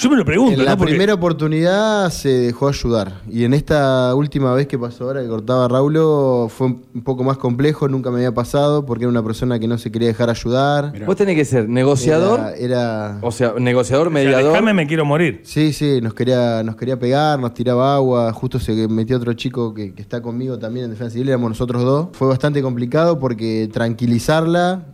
Yo 0.01 0.09
me 0.09 0.17
lo 0.17 0.25
pregunto, 0.25 0.53
En 0.61 0.65
la 0.65 0.71
¿no? 0.73 0.79
Porque- 0.79 0.93
primera 0.93 1.13
oportunidad 1.15 2.09
se 2.11 2.29
dejó 2.29 2.69
ayudar. 2.69 3.21
Y 3.29 3.43
en 3.43 3.53
esta 3.53 4.15
última 4.15 4.55
vez 4.55 4.69
que 4.69 4.79
pasó 4.79 5.05
ahora, 5.07 5.21
que 5.23 5.27
cortaba 5.29 5.65
a 5.65 5.69
Raulo, 5.69 6.47
fue 6.49 6.69
un 6.69 7.03
poco 7.03 7.25
más 7.25 7.37
complejo, 7.37 7.89
nunca 7.89 8.09
me 8.13 8.19
había 8.19 8.33
pasado, 8.33 8.87
porque 8.87 9.05
era 9.07 9.11
una 9.11 9.25
persona 9.25 9.59
que 9.59 9.67
no 9.67 9.77
se 9.77 9.91
quería 9.91 10.07
dejar 10.07 10.31
ayudar. 10.31 10.93
Vos 11.05 11.17
tenés 11.17 11.35
que 11.35 11.45
ser 11.45 11.69
negociador, 11.69 12.39
Era, 12.39 12.55
era- 12.57 13.19
o 13.23 13.33
sea, 13.33 13.55
negociador, 13.59 14.07
O 14.07 14.11
sea, 14.13 14.15
mediador. 14.23 14.53
Déjame, 14.53 14.73
me 14.73 14.87
quiero 14.87 15.05
morir. 15.05 15.41
Sí, 15.43 15.73
sí, 15.73 15.99
nos 16.01 16.15
quería, 16.15 16.63
nos 16.63 16.77
quería 16.77 16.97
pegar, 16.97 17.37
nos 17.41 17.53
tiraba 17.53 17.97
agua, 17.97 18.33
justo 18.33 18.61
se 18.61 18.87
metió 18.87 19.17
otro 19.17 19.33
chico 19.33 19.75
que, 19.75 19.93
que 19.95 20.01
está 20.01 20.23
conmigo 20.23 20.61
también 20.61 20.85
en 20.85 20.93
Defensa 20.93 21.11
Civil, 21.15 21.31
éramos 21.31 21.51
nosotros 21.51 21.83
dos. 21.83 22.09
Fue 22.13 22.29
bastante 22.29 22.63
complicado 22.63 23.19
porque 23.19 23.69
tranquilizarla, 23.73 24.85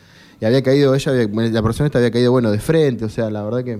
y 0.45 0.47
había 0.47 0.63
caído, 0.63 0.95
ella, 0.95 1.11
había- 1.13 1.51
la 1.51 1.63
persona 1.63 1.87
esta 1.87 1.99
había 1.99 2.11
caído, 2.11 2.31
bueno, 2.33 2.51
de 2.51 2.59
frente, 2.59 3.07
o 3.07 3.09
sea, 3.09 3.31
la 3.31 3.43
verdad 3.43 3.65
que 3.65 3.79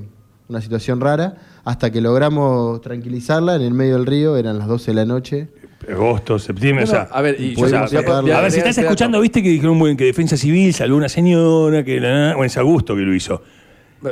una 0.48 0.61
situación 0.62 1.00
rara, 1.00 1.37
hasta 1.64 1.90
que 1.90 2.00
logramos 2.00 2.81
tranquilizarla 2.81 3.57
en 3.57 3.62
el 3.62 3.74
medio 3.74 3.94
del 3.96 4.07
río, 4.07 4.37
eran 4.37 4.59
las 4.59 4.66
12 4.68 4.90
de 4.92 4.94
la 4.94 5.05
noche. 5.05 5.48
Agosto, 5.90 6.38
septiembre, 6.38 6.85
No, 6.87 6.90
o 6.90 6.94
sea. 6.94 7.03
a 7.11 7.20
ver, 7.20 7.38
y 7.38 7.55
o 7.62 7.68
sea, 7.68 7.85
a 7.85 8.40
ver, 8.40 8.50
si 8.50 8.59
estás 8.59 8.79
escuchando, 8.79 9.20
viste 9.20 9.42
que 9.42 9.50
dijeron 9.50 9.77
muy 9.77 9.88
bien 9.88 9.96
que 9.98 10.05
Defensa 10.05 10.37
Civil 10.38 10.72
salvó 10.72 10.94
a 10.94 10.98
una 10.98 11.09
señora, 11.11 11.85
que 11.85 12.00
la, 12.00 12.29
bueno, 12.35 12.44
es 12.44 12.57
Augusto 12.57 12.94
que 12.96 13.03
lo 13.03 13.14
hizo. 13.14 13.42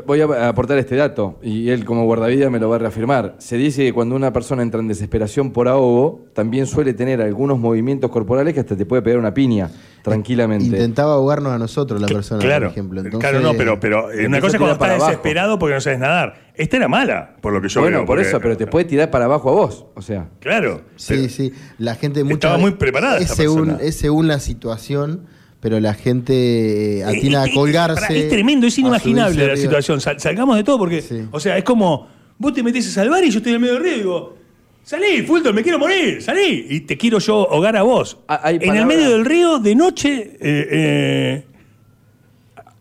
Voy 0.06 0.20
a 0.20 0.48
aportar 0.48 0.78
este 0.78 0.96
dato 0.96 1.38
y 1.42 1.68
él 1.68 1.84
como 1.84 2.04
guardavida 2.04 2.48
me 2.50 2.58
lo 2.58 2.68
va 2.68 2.76
a 2.76 2.78
reafirmar. 2.78 3.34
Se 3.38 3.56
dice 3.56 3.84
que 3.84 3.92
cuando 3.92 4.16
una 4.16 4.32
persona 4.32 4.62
entra 4.62 4.80
en 4.80 4.88
desesperación 4.88 5.50
por 5.52 5.68
ahogo, 5.68 6.24
también 6.32 6.66
suele 6.66 6.94
tener 6.94 7.20
algunos 7.20 7.58
movimientos 7.58 8.10
corporales 8.10 8.54
que 8.54 8.60
hasta 8.60 8.76
te 8.76 8.86
puede 8.86 9.02
pegar 9.02 9.18
una 9.18 9.34
piña 9.34 9.70
tranquilamente. 10.02 10.64
Intentaba 10.66 11.14
ahogarnos 11.14 11.52
a 11.52 11.58
nosotros 11.58 12.00
la 12.00 12.08
persona, 12.08 12.40
claro, 12.40 12.66
por 12.68 12.72
ejemplo. 12.72 13.00
Entonces, 13.00 13.20
claro, 13.30 13.40
no, 13.44 13.56
pero, 13.56 13.78
pero 13.78 14.10
eh, 14.10 14.26
una 14.26 14.40
cosa 14.40 14.56
es 14.56 14.58
cuando 14.60 14.72
estás 14.74 14.88
abajo. 14.90 15.06
desesperado 15.06 15.58
porque 15.58 15.74
no 15.74 15.80
sabes 15.80 15.98
nadar. 15.98 16.34
Esta 16.54 16.76
era 16.76 16.88
mala, 16.88 17.36
por 17.40 17.52
lo 17.52 17.60
que 17.60 17.68
yo 17.68 17.80
bueno, 17.80 17.98
veo. 17.98 18.06
por 18.06 18.16
porque- 18.16 18.28
eso, 18.28 18.40
pero 18.40 18.56
te 18.56 18.66
puede 18.66 18.84
tirar 18.84 19.10
para 19.10 19.26
abajo 19.26 19.50
a 19.50 19.52
vos. 19.52 19.86
O 19.94 20.02
sea, 20.02 20.28
Claro. 20.40 20.82
Sí, 20.96 21.28
sí. 21.28 21.52
La 21.78 21.94
gente 21.94 22.24
muchas 22.24 22.36
Estaba 22.38 22.58
muy 22.58 22.72
preparada 22.72 23.16
Es 23.18 23.24
esta 23.24 23.34
según, 23.36 23.66
persona. 23.66 23.82
es 23.84 23.96
según 23.96 24.28
la 24.28 24.40
situación, 24.40 25.26
pero 25.62 25.78
la 25.78 25.94
gente 25.94 26.98
eh, 26.98 27.04
atina 27.04 27.44
Es- 27.44 27.52
a 27.52 27.54
colgarse. 27.54 28.18
Es 28.18 28.28
tremendo, 28.28 28.66
es 28.66 28.76
inimaginable 28.78 29.46
la 29.46 29.56
situación. 29.56 30.00
Sal- 30.00 30.18
salgamos 30.18 30.56
de 30.56 30.64
todo 30.64 30.76
porque, 30.76 31.00
Sí. 31.00 31.22
o 31.30 31.38
sea, 31.38 31.56
es 31.56 31.62
como 31.62 32.08
vos 32.36 32.52
te 32.52 32.64
metés 32.64 32.88
a 32.88 32.90
salvar 32.90 33.22
y 33.24 33.30
yo 33.30 33.38
estoy 33.38 33.52
en 33.52 33.56
el 33.56 33.60
medio 33.60 33.74
del 33.74 33.82
río 33.84 33.92
y 33.94 33.98
digo, 33.98 34.36
salí, 34.82 35.22
Fulton, 35.22 35.54
me 35.54 35.62
quiero 35.62 35.78
morir, 35.78 36.20
salí. 36.20 36.66
Y 36.68 36.80
te 36.80 36.98
quiero 36.98 37.20
yo 37.20 37.48
ahogar 37.48 37.76
a 37.76 37.82
vos. 37.82 38.18
Ah, 38.26 38.40
hay 38.42 38.58
en 38.60 38.74
el 38.74 38.86
medio 38.86 39.08
del 39.12 39.24
río, 39.24 39.60
de 39.60 39.74
noche, 39.76 40.36
eh, 40.40 40.68
eh, 40.72 41.44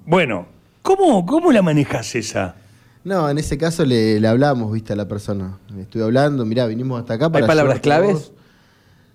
bueno, 0.06 0.48
¿cómo, 0.82 1.26
¿cómo 1.26 1.52
la 1.52 1.62
manejas 1.62 2.15
esa? 2.15 2.56
No, 3.04 3.30
en 3.30 3.38
ese 3.38 3.58
caso 3.58 3.86
le, 3.86 4.20
le 4.20 4.28
hablamos, 4.28 4.72
viste, 4.74 4.94
a 4.94 4.96
la 4.96 5.08
persona. 5.08 5.58
Le 5.76 5.84
estuve 5.84 6.04
hablando, 6.04 6.46
mirá, 6.46 6.65
vinimos 6.65 7.00
hasta 7.00 7.13
acá 7.15 7.32
para. 7.32 7.46
¿Hay 7.46 7.48
palabras 7.48 7.80
claves? 7.80 8.13
vos. 8.13 8.34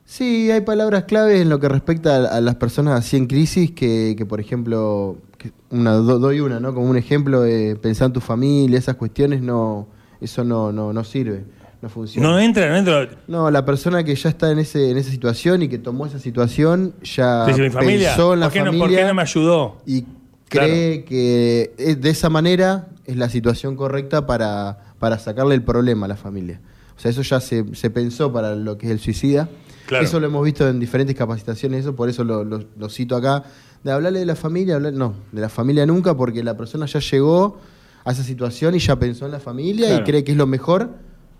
Sí, 0.08 0.50
hay 0.52 0.60
palabras 0.60 1.04
claves 1.04 1.40
en 1.42 1.48
lo 1.48 1.58
que 1.58 1.68
respecta 1.68 2.14
a, 2.16 2.36
a 2.36 2.40
las 2.40 2.54
personas 2.54 2.96
así 2.98 3.16
en 3.16 3.26
crisis, 3.26 3.72
que, 3.72 4.14
que, 4.16 4.24
por 4.24 4.38
ejemplo, 4.40 5.16
que 5.36 5.50
una, 5.70 5.94
do- 5.94 6.20
doy 6.20 6.38
una, 6.40 6.60
¿no? 6.60 6.72
Como 6.72 6.88
un 6.88 6.96
ejemplo 6.96 7.40
de 7.42 7.74
pensar 7.76 8.06
en 8.06 8.12
tu 8.12 8.20
familia, 8.20 8.78
esas 8.78 8.94
cuestiones, 8.94 9.42
no, 9.42 9.88
eso 10.20 10.44
no, 10.44 10.70
no, 10.70 10.92
no 10.92 11.02
sirve, 11.02 11.44
no 11.82 11.88
funciona. 11.88 12.28
No 12.28 12.38
entra, 12.38 12.68
no 12.68 12.76
entra. 12.76 13.08
No, 13.26 13.50
la 13.50 13.64
persona 13.64 14.04
que 14.04 14.14
ya 14.14 14.28
está 14.28 14.52
en 14.52 14.60
ese 14.60 14.90
en 14.90 14.96
esa 14.96 15.10
situación 15.10 15.62
y 15.62 15.68
que 15.68 15.78
tomó 15.78 16.06
esa 16.06 16.20
situación 16.20 16.94
ya 17.02 17.44
Dice 17.46 17.62
mi 17.62 17.70
familia, 17.70 18.10
pensó 18.10 18.34
en 18.34 18.40
la 18.40 18.46
¿por 18.46 18.52
qué, 18.52 18.58
no, 18.60 18.66
familia 18.66 18.86
por 18.86 18.96
qué 18.96 19.04
no 19.08 19.14
me 19.14 19.22
ayudó? 19.22 19.78
y 19.86 20.04
cree 20.48 21.04
que 21.04 21.96
de 22.00 22.10
esa 22.10 22.28
manera 22.30 22.88
es 23.06 23.16
la 23.16 23.28
situación 23.28 23.74
correcta 23.74 24.24
para, 24.24 24.78
para 25.00 25.18
sacarle 25.18 25.56
el 25.56 25.62
problema 25.64 26.06
a 26.06 26.08
la 26.08 26.16
familia. 26.16 26.60
O 26.96 27.00
sea, 27.00 27.10
eso 27.10 27.22
ya 27.22 27.40
se, 27.40 27.74
se 27.74 27.90
pensó 27.90 28.32
para 28.32 28.54
lo 28.54 28.78
que 28.78 28.86
es 28.86 28.92
el 28.92 29.00
suicida. 29.00 29.48
Claro. 29.86 30.04
Eso 30.04 30.18
lo 30.20 30.26
hemos 30.26 30.44
visto 30.44 30.68
en 30.68 30.80
diferentes 30.80 31.14
capacitaciones, 31.16 31.80
eso 31.80 31.94
por 31.94 32.08
eso 32.08 32.24
lo, 32.24 32.44
lo- 32.44 32.64
lo 32.76 32.88
cito 32.88 33.14
acá. 33.16 33.44
De 33.84 33.92
hablarle 33.92 34.18
de 34.18 34.26
la 34.26 34.34
familia, 34.36 34.74
hablar- 34.76 34.92
no, 34.94 35.14
de 35.32 35.40
la 35.40 35.48
familia 35.48 35.86
nunca, 35.86 36.16
porque 36.16 36.42
la 36.42 36.56
persona 36.56 36.86
ya 36.86 36.98
llegó 37.00 37.58
a 38.04 38.12
esa 38.12 38.22
situación 38.24 38.74
y 38.74 38.78
ya 38.80 38.96
pensó 38.98 39.26
en 39.26 39.32
la 39.32 39.40
familia 39.40 39.86
Claro. 39.88 40.02
y 40.02 40.04
cree 40.04 40.24
que 40.24 40.32
es 40.32 40.38
lo 40.38 40.46
mejor 40.46 40.90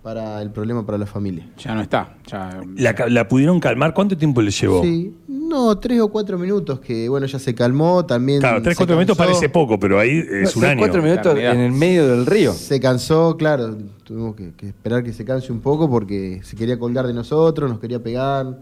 para 0.06 0.40
el 0.40 0.52
problema 0.52 0.86
para 0.86 0.98
la 0.98 1.06
familia. 1.06 1.48
Ya 1.58 1.74
no 1.74 1.80
está. 1.80 2.14
Ya, 2.28 2.60
¿La, 3.08 3.26
pudieron 3.26 3.58
calmar? 3.58 3.92
¿Cuánto 3.92 4.16
tiempo 4.16 4.40
le 4.40 4.52
llevó? 4.52 4.80
Sí, 4.84 5.12
no, 5.26 5.76
tres 5.78 6.00
o 6.00 6.06
cuatro 6.12 6.38
minutos 6.38 6.78
que, 6.78 7.08
bueno, 7.08 7.26
ya 7.26 7.40
se 7.40 7.56
calmó, 7.56 8.06
también. 8.06 8.38
Claro, 8.38 8.62
tres, 8.62 8.76
se 8.76 8.78
cuatro 8.78 8.94
minutos 8.94 9.18
parece 9.18 9.48
poco, 9.48 9.80
pero 9.80 9.98
ahí 9.98 10.18
es 10.18 10.28
No, 10.30 10.60
un 10.60 10.60
tres, 10.60 10.64
año. 10.70 10.78
cuatro 10.78 11.02
minutos 11.02 11.36
en 11.36 11.58
el 11.58 11.72
medio 11.72 12.06
del 12.06 12.24
río. 12.24 12.52
Se 12.52 12.78
cansó, 12.78 13.36
claro, 13.36 13.76
tuvimos 14.04 14.36
que, 14.36 14.52
que 14.52 14.68
esperar 14.68 15.02
que 15.02 15.12
se 15.12 15.24
canse 15.24 15.50
un 15.50 15.58
poco 15.60 15.90
porque 15.90 16.38
se 16.44 16.54
quería 16.54 16.78
colgar 16.78 17.08
de 17.08 17.12
nosotros, 17.12 17.68
nos 17.68 17.80
quería 17.80 18.00
pegar. 18.00 18.60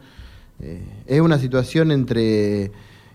Eh, 0.60 0.82
es 1.04 1.20
una 1.20 1.38
situación 1.38 1.90
entre, 1.90 2.72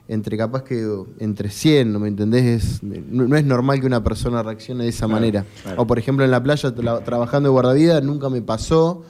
entre 0.10 0.36
capaz 0.38 0.64
que 0.64 0.86
entre 1.20 1.50
100, 1.50 1.94
¿no 1.94 2.00
me 2.00 2.08
entendés? 2.10 2.46
Es- 2.46 2.84
no, 2.84 3.28
no 3.28 3.38
es 3.38 3.46
normal 3.46 3.80
que 3.80 3.86
una 3.86 4.04
persona 4.04 4.44
reaccione 4.44 4.84
de 4.84 4.90
esa 4.90 5.08
manera. 5.08 5.46
claro. 5.64 5.82
O 5.84 5.88
por 5.88 5.98
ejemplo 6.00 6.26
en 6.26 6.32
la 6.32 6.42
playa 6.44 6.74
tra- 6.76 7.04
trabajando 7.06 7.48
de 7.48 7.52
guardavida 7.54 8.02
nunca 8.02 8.28
me 8.30 8.42
pasó 8.42 9.04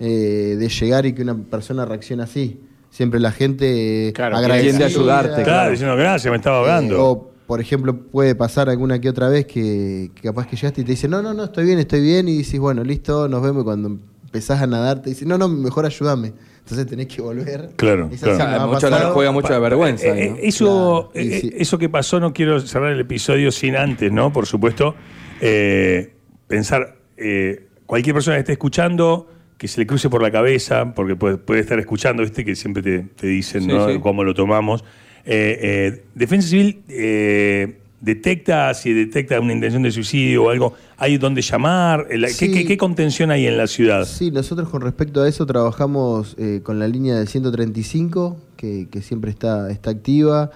eh, 0.00 0.56
de 0.58 0.68
llegar 0.68 1.06
y 1.06 1.12
que 1.12 1.22
una 1.22 1.36
persona 1.36 1.84
reaccione 1.84 2.22
así. 2.22 2.60
Siempre 2.90 3.20
la 3.20 3.30
gente 3.32 4.12
Claro, 4.14 4.36
agradecida. 4.38 4.70
tiende 4.70 4.84
a 4.84 4.86
ayudarte, 4.86 5.28
Claro, 5.34 5.44
claro. 5.44 5.70
diciendo 5.70 5.96
gracias, 5.96 6.30
me 6.30 6.36
estaba 6.38 6.56
Eh, 6.56 6.60
ahogando. 6.60 7.04
o, 7.04 7.30
por 7.46 7.60
ejemplo, 7.60 7.96
puede 8.10 8.34
pasar 8.34 8.68
alguna 8.70 8.98
que 9.00 9.08
otra 9.10 9.28
vez 9.28 9.44
que, 9.46 10.10
que 10.14 10.22
capaz 10.22 10.46
que 10.46 10.56
llegaste 10.56 10.80
y 10.80 10.84
te 10.84 10.92
dice, 10.92 11.08
no, 11.08 11.20
no, 11.22 11.34
no, 11.34 11.44
estoy 11.44 11.64
bien, 11.66 11.78
estoy 11.78 12.00
bien, 12.00 12.28
y 12.28 12.36
dices, 12.38 12.58
bueno, 12.60 12.82
listo, 12.84 13.28
nos 13.28 13.42
vemos. 13.42 13.62
Y 13.62 13.64
cuando 13.64 13.98
empezás 14.28 14.60
a 14.62 14.66
nadar, 14.66 15.00
te 15.02 15.10
dice, 15.10 15.24
no, 15.26 15.36
no, 15.38 15.48
mejor 15.48 15.86
ayúdame. 15.86 16.32
Entonces 16.60 16.86
tenés 16.86 17.06
que 17.06 17.22
volver. 17.22 17.70
Claro, 17.76 18.10
claro. 18.20 18.44
ha 18.62 18.66
Mucho 18.66 18.90
la- 18.90 19.10
juega 19.10 19.30
mucho 19.32 19.48
la 19.48 19.58
vergüenza. 19.58 20.06
Eh, 20.08 20.30
¿no? 20.30 20.36
eh, 20.36 20.40
eso, 20.42 21.10
Claro, 21.12 21.28
eh, 21.28 21.40
sí. 21.40 21.50
eso 21.56 21.78
que 21.78 21.88
pasó, 21.88 22.20
no 22.20 22.32
quiero 22.34 22.60
cerrar 22.60 22.92
el 22.92 23.00
episodio 23.00 23.50
sin 23.50 23.74
antes, 23.74 24.12
¿no? 24.12 24.30
Por 24.34 24.44
supuesto, 24.44 24.94
eh, 25.40 26.12
pensar, 26.46 26.96
eh, 27.16 27.68
cualquier 27.86 28.14
persona 28.14 28.36
que 28.36 28.40
esté 28.40 28.52
escuchando, 28.52 29.28
que 29.56 29.66
se 29.66 29.80
le 29.80 29.86
cruce 29.86 30.10
por 30.10 30.22
la 30.22 30.30
cabeza, 30.30 30.92
porque 30.94 31.16
puede, 31.16 31.38
puede 31.38 31.60
estar 31.60 31.78
escuchando, 31.78 32.22
¿viste? 32.22 32.44
Que 32.44 32.54
siempre 32.54 32.82
te, 32.82 32.98
te 33.16 33.26
dicen, 33.26 33.62
Sí, 33.62 33.68
¿no? 33.68 33.88
sí. 33.88 33.98
Cómo 34.00 34.22
lo 34.22 34.34
tomamos. 34.34 34.84
Eh, 35.24 35.58
eh, 35.62 36.04
Defensa 36.14 36.48
Civil 36.48 36.82
eh, 36.88 37.78
detecta, 38.00 38.72
si 38.74 38.92
detecta 38.92 39.40
una 39.40 39.52
intención 39.52 39.82
de 39.82 39.90
suicidio 39.90 40.44
o 40.44 40.50
algo, 40.50 40.74
¿hay 40.96 41.18
donde 41.18 41.42
llamar? 41.42 42.06
La- 42.10 42.28
¿Qué, 42.28 42.32
Sí. 42.34 42.50
qué- 42.52 42.64
qué 42.64 42.76
contención 42.76 43.30
hay 43.30 43.46
en 43.46 43.56
la 43.56 43.66
ciudad? 43.66 44.04
Sí, 44.06 44.30
nosotros 44.30 44.68
con 44.68 44.80
respecto 44.82 45.20
a 45.22 45.28
eso 45.28 45.46
trabajamos 45.46 46.34
eh, 46.38 46.60
con 46.62 46.78
la 46.78 46.86
línea 46.88 47.16
del 47.16 47.28
135, 47.28 48.36
que, 48.56 48.88
que 48.90 49.02
siempre 49.02 49.30
está, 49.30 49.70
está 49.70 49.90
activa. 49.90 50.50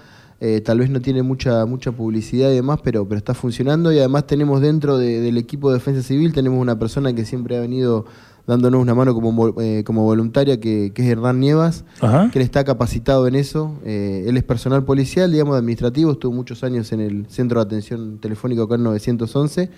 Eh, 0.45 0.59
tal 0.59 0.79
vez 0.79 0.89
no 0.89 0.99
tiene 1.01 1.23
mucha, 1.23 1.65
mucha 1.65 1.93
publicidad 1.93 2.51
y 2.51 2.55
demás, 2.55 2.79
pero, 2.83 3.07
pero 3.07 3.17
está 3.17 3.33
funcionando. 3.33 3.93
Y 3.93 3.99
además 3.99 4.27
tenemos 4.27 4.59
dentro 4.61 4.97
de- 4.97 5.21
del 5.21 5.37
equipo 5.37 5.69
de 5.71 5.75
defensa 5.77 6.01
civil, 6.03 6.33
tenemos 6.33 6.59
una 6.59 6.77
persona 6.77 7.13
que 7.15 7.23
siempre 7.23 7.55
ha 7.55 7.61
venido 7.61 8.05
dándonos 8.45 8.81
una 8.81 8.93
mano 8.93 9.13
como, 9.13 9.59
eh, 9.61 9.83
como 9.85 10.03
voluntaria, 10.03 10.59
que, 10.59 10.91
que 10.93 11.01
es 11.03 11.07
Hernán 11.09 11.39
Nievas, 11.39 11.85
Ajá. 12.01 12.29
que 12.31 12.39
él 12.39 12.43
está 12.45 12.63
capacitado 12.63 13.27
en 13.27 13.35
eso. 13.35 13.79
Eh, 13.85 14.25
él 14.27 14.35
es 14.37 14.43
personal 14.43 14.83
policial, 14.83 15.31
digamos, 15.31 15.55
administrativo, 15.57 16.11
estuvo 16.11 16.33
muchos 16.33 16.63
años 16.63 16.91
en 16.91 16.99
el 16.99 17.25
Centro 17.29 17.59
de 17.61 17.65
Atención 17.67 18.17
Telefónico 18.19 18.63
acá 18.63 18.75
en 18.75 18.83
911. 18.83 19.69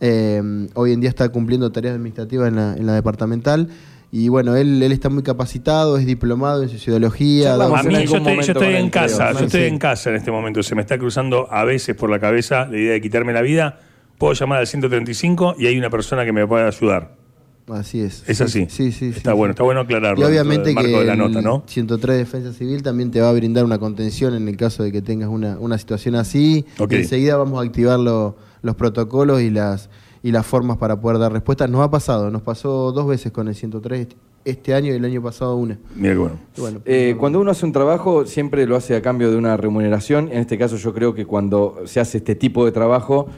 Eh, 0.00 0.68
hoy 0.74 0.92
en 0.92 1.00
día 1.00 1.08
está 1.10 1.28
cumpliendo 1.30 1.70
tareas 1.70 1.94
administrativas 1.94 2.48
en 2.48 2.56
la, 2.56 2.74
en 2.76 2.86
la 2.86 2.94
departamental. 2.94 3.68
Y 4.14 4.28
bueno, 4.28 4.56
él, 4.56 4.82
él 4.82 4.92
está 4.92 5.08
muy 5.08 5.22
capacitado, 5.22 5.96
es 5.96 6.04
diplomado 6.04 6.62
en 6.62 6.68
sociología. 6.68 7.54
A 7.54 7.82
mí, 7.82 7.94
yo 8.04 8.16
estoy, 8.18 8.34
yo 8.34 8.40
estoy 8.52 8.74
en 8.74 8.90
casa, 8.90 9.28
creo. 9.28 9.32
yo 9.32 9.38
Sí. 9.38 9.44
estoy 9.46 9.62
en 9.62 9.78
casa 9.78 10.10
en 10.10 10.16
este 10.16 10.30
momento. 10.30 10.62
Se 10.62 10.74
me 10.74 10.82
está 10.82 10.98
cruzando 10.98 11.48
a 11.50 11.64
veces 11.64 11.96
por 11.96 12.10
la 12.10 12.18
cabeza 12.20 12.66
la 12.66 12.76
idea 12.76 12.92
de 12.92 13.00
quitarme 13.00 13.32
la 13.32 13.40
vida. 13.40 13.78
Puedo 14.18 14.34
llamar 14.34 14.58
al 14.58 14.66
135 14.66 15.54
y 15.58 15.66
hay 15.66 15.78
una 15.78 15.88
persona 15.88 16.26
que 16.26 16.32
me 16.32 16.46
puede 16.46 16.66
ayudar. 16.66 17.21
Así 17.68 18.00
es. 18.00 18.24
Es 18.26 18.38
Sí, 18.38 18.44
así. 18.44 18.66
Sí, 18.68 18.92
sí. 18.92 19.06
Está 19.16 19.30
sí, 19.32 19.36
bueno, 19.36 19.52
sí. 19.52 19.54
está 19.54 19.62
bueno 19.62 19.80
aclararlo. 19.80 20.20
Y 20.24 20.28
obviamente 20.28 20.64
del 20.66 20.74
marco 20.74 20.90
que 20.90 20.98
de 20.98 21.04
la 21.04 21.12
el 21.12 21.18
nota, 21.18 21.40
¿no? 21.42 21.62
103 21.66 22.18
Defensa 22.18 22.52
Civil 22.52 22.82
también 22.82 23.10
te 23.10 23.20
va 23.20 23.28
a 23.28 23.32
brindar 23.32 23.64
una 23.64 23.78
contención 23.78 24.34
en 24.34 24.48
el 24.48 24.56
caso 24.56 24.82
de 24.82 24.90
que 24.92 25.00
tengas 25.02 25.28
una, 25.28 25.58
una 25.58 25.78
situación 25.78 26.14
así. 26.16 26.64
Enseguida 26.90 27.36
vamos 27.36 27.60
a 27.62 27.66
activar 27.66 27.98
lo- 28.00 28.36
los 28.62 28.74
protocolos 28.76 29.40
y 29.42 29.50
las, 29.50 29.90
y 30.22 30.32
las 30.32 30.44
formas 30.46 30.76
para 30.78 31.00
poder 31.00 31.18
dar 31.18 31.32
respuestas. 31.32 31.70
Nos 31.70 31.80
ha 31.82 31.90
pasado, 31.90 32.30
nos 32.30 32.42
pasó 32.42 32.92
dos 32.92 33.06
veces 33.06 33.32
con 33.32 33.48
el 33.48 33.54
103 33.54 34.08
este 34.44 34.74
año 34.74 34.92
y 34.92 34.96
el 34.96 35.04
año 35.04 35.22
pasado 35.22 35.54
una. 35.56 35.78
Mira 35.94 36.16
bueno. 36.16 36.38
Eh, 36.84 37.14
cuando 37.18 37.40
uno 37.40 37.52
hace 37.52 37.64
un 37.64 37.70
trabajo, 37.72 38.26
siempre 38.26 38.66
lo 38.66 38.74
hace 38.76 38.96
a 38.96 39.02
cambio 39.02 39.30
de 39.30 39.36
una 39.36 39.56
remuneración. 39.56 40.28
En 40.32 40.38
este 40.38 40.58
caso, 40.58 40.76
yo 40.76 40.92
creo 40.92 41.14
que 41.14 41.26
cuando 41.26 41.82
se 41.84 42.00
hace 42.00 42.18
este 42.18 42.34
tipo 42.34 42.64
de 42.64 42.72
trabajo, 42.72 43.28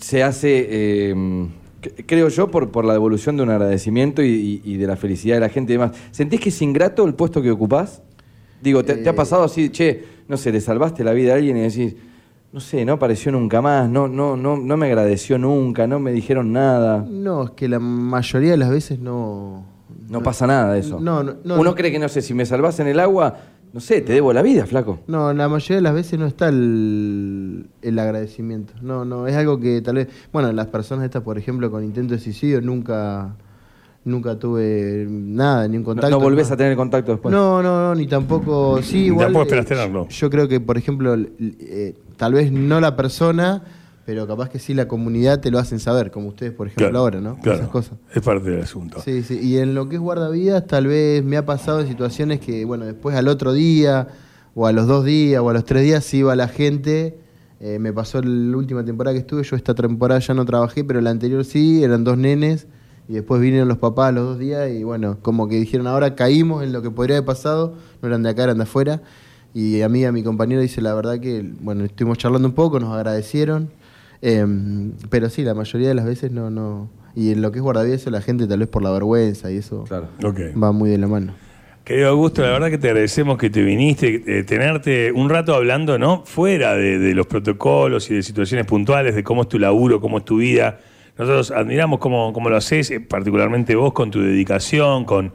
se 0.00 0.22
hace, 0.24 0.66
eh, 0.70 1.14
creo 2.06 2.28
yo, 2.28 2.50
por, 2.50 2.70
por 2.70 2.84
la 2.84 2.92
devolución 2.92 3.36
de 3.36 3.42
un 3.42 3.50
agradecimiento 3.50 4.22
y, 4.22 4.60
y- 4.64 4.72
y 4.72 4.76
de 4.76 4.86
la 4.86 4.96
felicidad 4.96 5.36
de 5.36 5.40
la 5.40 5.48
gente 5.48 5.72
y 5.72 5.76
demás. 5.76 5.92
¿Sentís 6.10 6.40
que 6.40 6.48
es 6.50 6.62
ingrato 6.62 7.04
el 7.04 7.14
puesto 7.14 7.40
que 7.42 7.50
ocupás? 7.50 8.02
Digo, 8.62 8.84
¿te, 8.84 8.96
te 8.96 9.08
ha 9.08 9.12
Eh. 9.12 9.14
pasado 9.14 9.44
así, 9.44 9.68
che, 9.70 10.04
no 10.28 10.36
sé, 10.36 10.50
le 10.52 10.60
salvaste 10.60 11.04
la 11.04 11.12
vida 11.12 11.32
a 11.32 11.36
alguien 11.36 11.56
y 11.56 11.60
decís, 11.60 11.96
no 12.52 12.60
sé, 12.60 12.84
no 12.84 12.92
apareció 12.94 13.32
nunca 13.32 13.60
más, 13.60 13.88
no, 13.90 14.06
no, 14.08 14.36
no, 14.36 14.56
no 14.56 14.76
me 14.76 14.86
agradeció 14.86 15.38
nunca, 15.38 15.86
no 15.86 15.98
me 15.98 16.12
dijeron 16.12 16.52
nada? 16.52 17.04
no, 17.08 17.44
es 17.44 17.50
que 17.50 17.68
la 17.68 17.78
mayoría 17.80 18.52
de 18.52 18.56
las 18.56 18.70
veces 18.70 18.98
no. 19.00 19.64
No 20.08 20.22
pasa 20.22 20.46
nada 20.46 20.72
de 20.74 20.80
eso. 20.80 21.00
No, 21.00 21.22
no, 21.22 21.34
no, 21.44 21.54
Uno 21.54 21.64
no. 21.70 21.74
cree 21.74 21.90
que, 21.90 21.98
no 21.98 22.08
sé, 22.08 22.20
si 22.22 22.34
me 22.34 22.44
salvás 22.46 22.78
en 22.80 22.88
el 22.88 23.00
agua, 23.00 23.36
no 23.74 23.80
sé, 23.80 24.02
te 24.02 24.12
debo 24.12 24.32
la 24.32 24.40
vida, 24.40 24.66
flaco. 24.66 25.00
No, 25.08 25.32
la 25.32 25.48
mayoría 25.48 25.76
de 25.78 25.82
las 25.82 25.94
veces 25.94 26.16
no 26.16 26.26
está 26.26 26.48
el, 26.48 27.66
el 27.82 27.98
agradecimiento. 27.98 28.72
No, 28.80 29.04
no, 29.04 29.26
es 29.26 29.34
algo 29.34 29.58
que 29.58 29.82
tal 29.82 29.96
vez, 29.96 30.08
bueno, 30.32 30.52
las 30.52 30.68
personas 30.68 31.04
estas, 31.04 31.22
por 31.24 31.38
ejemplo, 31.38 31.72
con 31.72 31.82
intento 31.82 32.14
de 32.14 32.20
suicidio 32.20 32.60
nunca 32.60 33.34
nunca 34.04 34.38
tuve 34.38 35.06
nada, 35.08 35.66
ni 35.66 35.76
un 35.78 35.82
contacto. 35.82 36.08
no 36.10 36.20
volvés 36.20 36.50
no. 36.50 36.54
a 36.54 36.56
tener 36.56 36.76
contacto 36.76 37.10
después. 37.10 37.34
No, 37.34 37.64
no, 37.64 37.88
no, 37.88 37.94
ni 37.96 38.06
tampoco, 38.06 38.80
sí, 38.80 38.98
Ni 38.98 39.06
igual. 39.06 39.26
tampoco 39.26 39.42
eh, 39.42 39.46
esperas 39.46 39.66
tenerlo. 39.66 40.08
Yo 40.08 40.30
creo 40.30 40.46
que, 40.46 40.60
por 40.60 40.78
ejemplo, 40.78 41.16
eh, 41.16 41.96
tal 42.16 42.34
vez 42.34 42.52
no 42.52 42.80
la 42.80 42.94
persona, 42.94 43.64
pero 44.04 44.26
capaz 44.26 44.50
que 44.50 44.58
sí 44.58 44.74
la 44.74 44.86
comunidad 44.86 45.40
te 45.40 45.50
lo 45.50 45.58
hacen 45.58 45.80
saber, 45.80 46.10
como 46.10 46.28
ustedes, 46.28 46.52
por 46.52 46.66
ejemplo, 46.66 46.88
Claro, 46.88 46.98
ahora, 46.98 47.20
¿no? 47.20 47.38
Claro. 47.40 47.58
Esas 47.58 47.70
cosas. 47.70 47.98
Es 48.12 48.22
parte 48.22 48.50
del 48.50 48.62
asunto. 48.62 49.00
Sí, 49.02 49.22
sí. 49.22 49.38
Y 49.40 49.58
en 49.58 49.74
lo 49.74 49.88
que 49.88 49.96
es 49.96 50.00
guardavidas, 50.00 50.66
tal 50.66 50.86
vez 50.86 51.24
me 51.24 51.36
ha 51.36 51.46
pasado 51.46 51.80
en 51.80 51.88
situaciones 51.88 52.40
que, 52.40 52.64
bueno, 52.64 52.84
después 52.84 53.16
al 53.16 53.28
otro 53.28 53.52
día, 53.52 54.08
o 54.54 54.66
a 54.66 54.72
los 54.72 54.86
dos 54.86 55.04
días, 55.04 55.40
o 55.40 55.48
a 55.48 55.52
los 55.52 55.64
tres 55.64 55.82
días, 55.84 56.04
se 56.04 56.18
iba 56.18 56.36
la 56.36 56.48
gente. 56.48 57.18
Eh, 57.60 57.78
me 57.78 57.92
pasó 57.92 58.20
la 58.20 58.56
última 58.56 58.84
temporada 58.84 59.14
que 59.14 59.20
estuve, 59.20 59.42
yo 59.42 59.56
esta 59.56 59.74
temporada 59.74 60.20
ya 60.20 60.34
no 60.34 60.44
trabajé, 60.44 60.84
pero 60.84 61.00
la 61.00 61.10
anterior 61.10 61.44
sí, 61.44 61.82
eran 61.82 62.04
dos 62.04 62.18
nenes. 62.18 62.66
Y 63.08 63.14
después 63.14 63.40
vinieron 63.40 63.68
los 63.68 63.78
papás 63.78 64.14
los 64.14 64.24
dos 64.24 64.38
días 64.38 64.70
y 64.70 64.82
bueno, 64.82 65.18
como 65.20 65.46
que 65.46 65.56
dijeron, 65.56 65.86
ahora 65.86 66.14
caímos 66.14 66.62
en 66.62 66.72
lo 66.72 66.80
que 66.80 66.90
podría 66.90 67.18
haber 67.18 67.26
pasado, 67.26 67.74
no 68.00 68.08
eran 68.08 68.22
de 68.22 68.30
acá, 68.30 68.44
eran 68.44 68.56
de 68.58 68.62
afuera. 68.62 69.02
Y 69.52 69.82
a 69.82 69.88
mí, 69.88 70.04
a 70.04 70.12
mi 70.12 70.22
compañero 70.22 70.60
dice 70.62 70.80
la 70.80 70.94
verdad 70.94 71.20
que, 71.20 71.48
bueno, 71.60 71.84
estuvimos 71.84 72.18
charlando 72.18 72.48
un 72.48 72.54
poco, 72.54 72.80
nos 72.80 72.92
agradecieron. 72.92 73.70
Em, 74.22 74.92
pero 75.10 75.28
sí, 75.30 75.42
la 75.42 75.54
mayoría 75.54 75.88
de 75.88 75.94
las 75.94 76.04
veces 76.06 76.30
no, 76.32 76.50
no. 76.50 76.88
Y 77.14 77.30
en 77.32 77.42
lo 77.42 77.52
que 77.52 77.58
es 77.58 77.62
guardavidas, 77.62 78.00
eso 78.00 78.10
la 78.10 78.20
gente 78.22 78.46
tal 78.46 78.58
vez 78.60 78.68
por 78.68 78.82
la 78.82 78.90
vergüenza 78.90 79.50
y 79.52 79.58
eso 79.58 79.84
Claro. 79.84 80.08
Ok. 80.24 80.40
va 80.60 80.72
muy 80.72 80.90
de 80.90 80.98
la 80.98 81.06
mano. 81.06 81.34
Querido 81.84 82.08
Augusto, 82.08 82.40
la 82.42 82.48
verdad 82.48 82.70
que 82.70 82.78
te 82.78 82.88
agradecemos 82.88 83.36
que 83.36 83.50
te 83.50 83.62
viniste, 83.62 84.22
eh, 84.26 84.42
tenerte 84.44 85.12
un 85.12 85.28
rato 85.28 85.54
hablando, 85.54 85.98
¿no? 85.98 86.22
Fuera 86.24 86.74
de, 86.74 86.98
de 86.98 87.14
los 87.14 87.26
protocolos 87.26 88.10
y 88.10 88.14
de 88.14 88.22
situaciones 88.22 88.66
puntuales, 88.66 89.14
de 89.14 89.22
cómo 89.22 89.42
es 89.42 89.48
tu 89.48 89.58
laburo, 89.58 90.00
cómo 90.00 90.18
es 90.18 90.24
tu 90.24 90.38
vida. 90.38 90.80
nosotros 91.18 91.50
admiramos 91.50 91.98
cómo, 92.00 92.32
cómo 92.32 92.48
lo 92.48 92.56
haces, 92.56 92.90
eh, 92.90 93.00
particularmente 93.00 93.76
vos 93.76 93.92
con 93.92 94.10
tu 94.10 94.20
dedicación, 94.22 95.04
con 95.04 95.34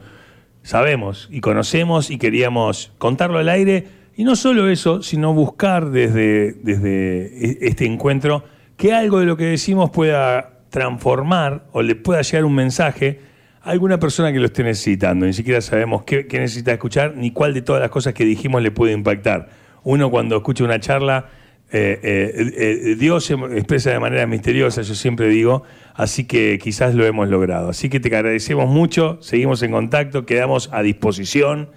sabemos 0.62 1.28
y 1.30 1.40
conocemos 1.40 2.10
y 2.10 2.18
queríamos 2.18 2.92
contarlo 2.98 3.38
al 3.38 3.48
aire. 3.48 3.84
Y 4.16 4.24
no 4.24 4.34
solo 4.36 4.68
eso, 4.68 5.02
sino 5.02 5.32
buscar 5.32 5.90
desde, 5.90 6.52
desde 6.64 7.26
e- 7.46 7.58
este 7.62 7.86
encuentro 7.86 8.42
que 8.80 8.94
algo 8.94 9.18
de 9.18 9.26
lo 9.26 9.36
que 9.36 9.44
decimos 9.44 9.90
pueda 9.90 10.62
transformar 10.70 11.66
o 11.72 11.82
le 11.82 11.96
pueda 11.96 12.22
llegar 12.22 12.46
un 12.46 12.54
mensaje 12.54 13.20
a 13.60 13.72
alguna 13.72 14.00
persona 14.00 14.32
que 14.32 14.38
lo 14.38 14.46
esté 14.46 14.64
necesitando. 14.64 15.26
Ni 15.26 15.34
siquiera 15.34 15.60
sabemos 15.60 16.04
qué, 16.04 16.26
necesita 16.32 16.72
escuchar 16.72 17.14
ni 17.14 17.30
cuál 17.30 17.52
de 17.52 17.60
todas 17.60 17.82
las 17.82 17.90
cosas 17.90 18.14
que 18.14 18.24
dijimos 18.24 18.62
le 18.62 18.70
puede 18.70 18.94
impactar. 18.94 19.50
Uno 19.84 20.10
cuando 20.10 20.38
escucha 20.38 20.64
una 20.64 20.80
charla, 20.80 21.28
eh, 21.70 22.00
eh, 22.02 22.52
eh, 22.56 22.96
Dios 22.98 23.26
se 23.26 23.34
expresa 23.34 23.90
de 23.90 24.00
manera 24.00 24.26
misteriosa, 24.26 24.80
yo 24.80 24.94
siempre 24.94 25.28
digo, 25.28 25.62
así 25.92 26.24
que 26.24 26.58
quizás 26.58 26.94
lo 26.94 27.04
hemos 27.04 27.28
logrado. 27.28 27.68
Así 27.68 27.90
que 27.90 28.00
te 28.00 28.08
agradecemos 28.08 28.66
mucho, 28.66 29.18
seguimos 29.20 29.62
en 29.62 29.72
contacto, 29.72 30.24
quedamos 30.24 30.70
a 30.72 30.80
disposición 30.80 31.68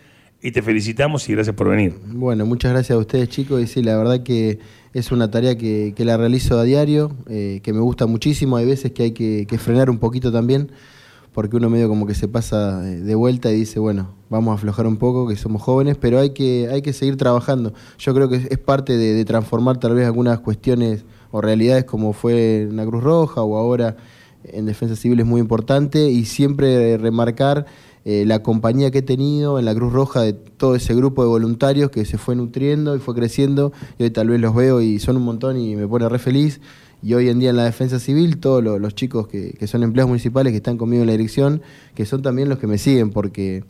y 0.42 0.52
te 0.52 0.62
felicitamos 0.62 1.28
y 1.28 1.34
gracias 1.34 1.54
por 1.54 1.68
venir. 1.68 1.96
Bueno, 2.06 2.46
muchas 2.46 2.72
gracias 2.72 2.96
a 2.96 3.00
ustedes 3.00 3.28
chicos 3.28 3.62
y 3.62 3.68
sí, 3.68 3.84
la 3.84 3.98
verdad 3.98 4.24
que 4.24 4.60
es 4.94 5.12
una 5.12 5.30
tarea 5.32 5.58
que, 5.58 5.94
que 5.96 6.06
la 6.06 6.18
realizo 6.18 6.60
a 6.60 6.64
diario, 6.64 7.12
eh, 7.28 7.62
que 7.64 7.74
me 7.74 7.80
gusta 7.80 8.06
muchísimo, 8.06 8.58
hay 8.58 8.66
veces 8.66 8.92
que 8.92 9.04
hay 9.04 9.12
que, 9.12 9.58
frenar 9.58 9.90
un 9.90 9.98
poquito 9.98 10.32
también, 10.32 10.72
porque 11.34 11.56
uno 11.56 11.70
medio 11.70 11.90
como 11.90 12.06
que 12.06 12.14
se 12.14 12.28
pasa 12.28 12.88
eh, 12.88 12.98
de 12.98 13.16
vuelta 13.16 13.52
y 13.52 13.56
dice, 13.56 13.80
bueno, 13.80 14.14
vamos 14.30 14.52
a 14.52 14.56
aflojar 14.56 14.86
un 14.86 14.98
poco, 14.98 15.28
que 15.28 15.36
somos 15.36 15.62
jóvenes, 15.64 15.98
pero 16.00 16.20
hay 16.20 16.30
que, 16.30 16.70
hay 16.72 16.84
que 16.84 16.94
seguir 16.94 17.18
trabajando. 17.18 17.74
Yo 17.98 18.14
creo 18.14 18.30
que 18.30 18.36
es, 18.36 18.46
es 18.52 18.60
parte 18.60 18.96
de, 18.96 19.14
de 19.14 19.26
transformar 19.26 19.78
tal 19.78 19.96
vez 19.96 20.06
algunas 20.06 20.40
cuestiones 20.40 21.06
o 21.32 21.42
realidades 21.42 21.86
como 21.86 22.14
fue 22.14 22.62
en 22.62 22.76
la 22.76 22.86
Cruz 22.86 23.04
Roja 23.04 23.42
o 23.42 23.58
ahora 23.58 23.98
en 24.44 24.66
Defensa 24.66 24.96
Civil 24.96 25.20
es 25.20 25.26
muy 25.26 25.42
importante 25.42 26.10
y 26.10 26.26
siempre 26.26 26.98
remarcar 26.98 27.66
eh, 28.06 28.26
la 28.28 28.44
compañía 28.44 28.92
que 28.92 28.98
he 29.00 29.02
tenido 29.04 29.60
en 29.60 29.66
la 29.66 29.74
Cruz 29.74 29.94
Roja 29.94 30.22
de 30.22 30.34
todo 30.34 30.76
ese 30.76 30.94
grupo 30.94 31.24
de 31.24 31.30
voluntarios 31.30 31.90
que 31.90 32.04
se 32.06 32.18
fue 32.18 32.36
nutriendo 32.36 32.96
y 32.96 33.00
fue 33.00 33.16
creciendo 33.16 33.72
y 33.98 34.04
hoy 34.04 34.10
tal 34.12 34.28
vez 34.30 34.42
los 34.42 34.54
veo 34.54 34.82
y 34.82 35.00
son 35.00 35.16
un 35.18 35.24
montón 35.24 35.58
y 35.58 35.76
me 35.76 35.88
pone 35.88 36.10
re 36.10 36.20
feliz. 36.20 36.60
Y 37.02 37.16
hoy 37.16 37.28
en 37.30 37.40
día 37.40 37.50
en 37.50 37.58
la 37.58 37.66
Defensa 37.66 38.00
Civil, 38.00 38.38
todos 38.38 38.64
lo- 38.64 38.80
los, 38.80 38.96
chicos 38.96 39.28
que, 39.28 39.52
que 39.60 39.68
son 39.68 39.84
empleados 39.84 40.08
municipales 40.10 40.52
que 40.52 40.58
están 40.58 40.78
conmigo 40.78 41.02
en 41.04 41.08
la 41.08 41.12
dirección, 41.14 41.62
que 41.96 42.06
son 42.06 42.22
también 42.22 42.48
los 42.48 42.60
que 42.60 42.68
me 42.68 42.78
siguen, 42.78 43.10
porque 43.12 43.66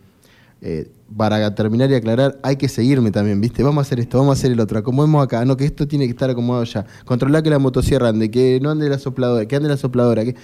eh, 0.62 0.88
para 1.18 1.54
terminar 1.56 1.90
y 1.92 1.96
aclarar, 1.96 2.40
hay 2.44 2.56
que 2.58 2.70
seguirme 2.70 3.12
también, 3.12 3.42
¿viste? 3.42 3.64
Vamos 3.64 3.80
a 3.80 3.88
hacer 3.88 4.00
esto, 4.00 4.20
vamos 4.20 4.38
a 4.38 4.40
hacer 4.40 4.52
el 4.52 4.60
otro, 4.60 4.78
acomodemos 4.80 5.24
acá, 5.24 5.46
no, 5.46 5.58
que 5.58 5.66
esto 5.66 5.88
tiene 5.88 6.06
que 6.06 6.12
estar 6.12 6.30
acomodado 6.30 6.64
ya. 6.64 6.86
Controlar 7.06 7.42
que 7.44 7.50
la 7.50 7.60
motosierra 7.60 8.10
ande, 8.10 8.30
que 8.32 8.60
no 8.62 8.70
ande 8.70 8.88
la 8.88 9.00
sopladora, 9.00 9.48
que 9.48 9.56
ande 9.56 9.68
la 9.70 9.78
sopladora, 9.78 10.24
que... 10.26 10.36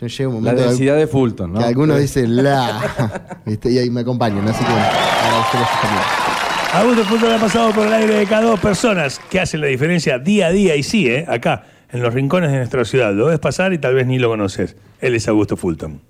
Yo 0.00 0.06
llego 0.06 0.36
un 0.36 0.44
La 0.44 0.52
momento... 0.52 0.68
densidad 0.68 0.96
de 0.96 1.06
Fulton, 1.06 1.52
¿no? 1.54 1.58
Que 1.58 1.64
algunos 1.64 1.98
dicen 1.98 2.42
la. 2.42 3.40
¿viste? 3.46 3.70
Y 3.70 3.78
ahí 3.78 3.90
me 3.90 4.00
acompañan, 4.02 4.46
así 4.46 4.62
que. 4.64 4.72
Augusto 6.74 7.04
Fútbol 7.04 7.32
ha 7.32 7.38
pasado 7.38 7.72
por 7.72 7.86
el 7.86 7.92
aire 7.94 8.14
de 8.14 8.26
cada 8.26 8.42
dos 8.42 8.60
personas 8.60 9.18
que 9.30 9.40
hacen 9.40 9.62
la 9.62 9.68
diferencia 9.68 10.18
día 10.18 10.48
a 10.48 10.50
día 10.50 10.76
y 10.76 10.82
sí, 10.82 11.08
¿eh? 11.08 11.24
acá, 11.26 11.64
en 11.90 12.02
los 12.02 12.12
rincones 12.12 12.50
de 12.50 12.58
nuestra 12.58 12.84
ciudad. 12.84 13.14
Lo 13.14 13.26
ves 13.26 13.38
pasar 13.38 13.72
y 13.72 13.78
tal 13.78 13.94
vez 13.94 14.06
ni 14.06 14.18
lo 14.18 14.28
conoces. 14.28 14.76
Él 15.00 15.14
es 15.14 15.26
Augusto 15.28 15.56
Fulton. 15.56 16.02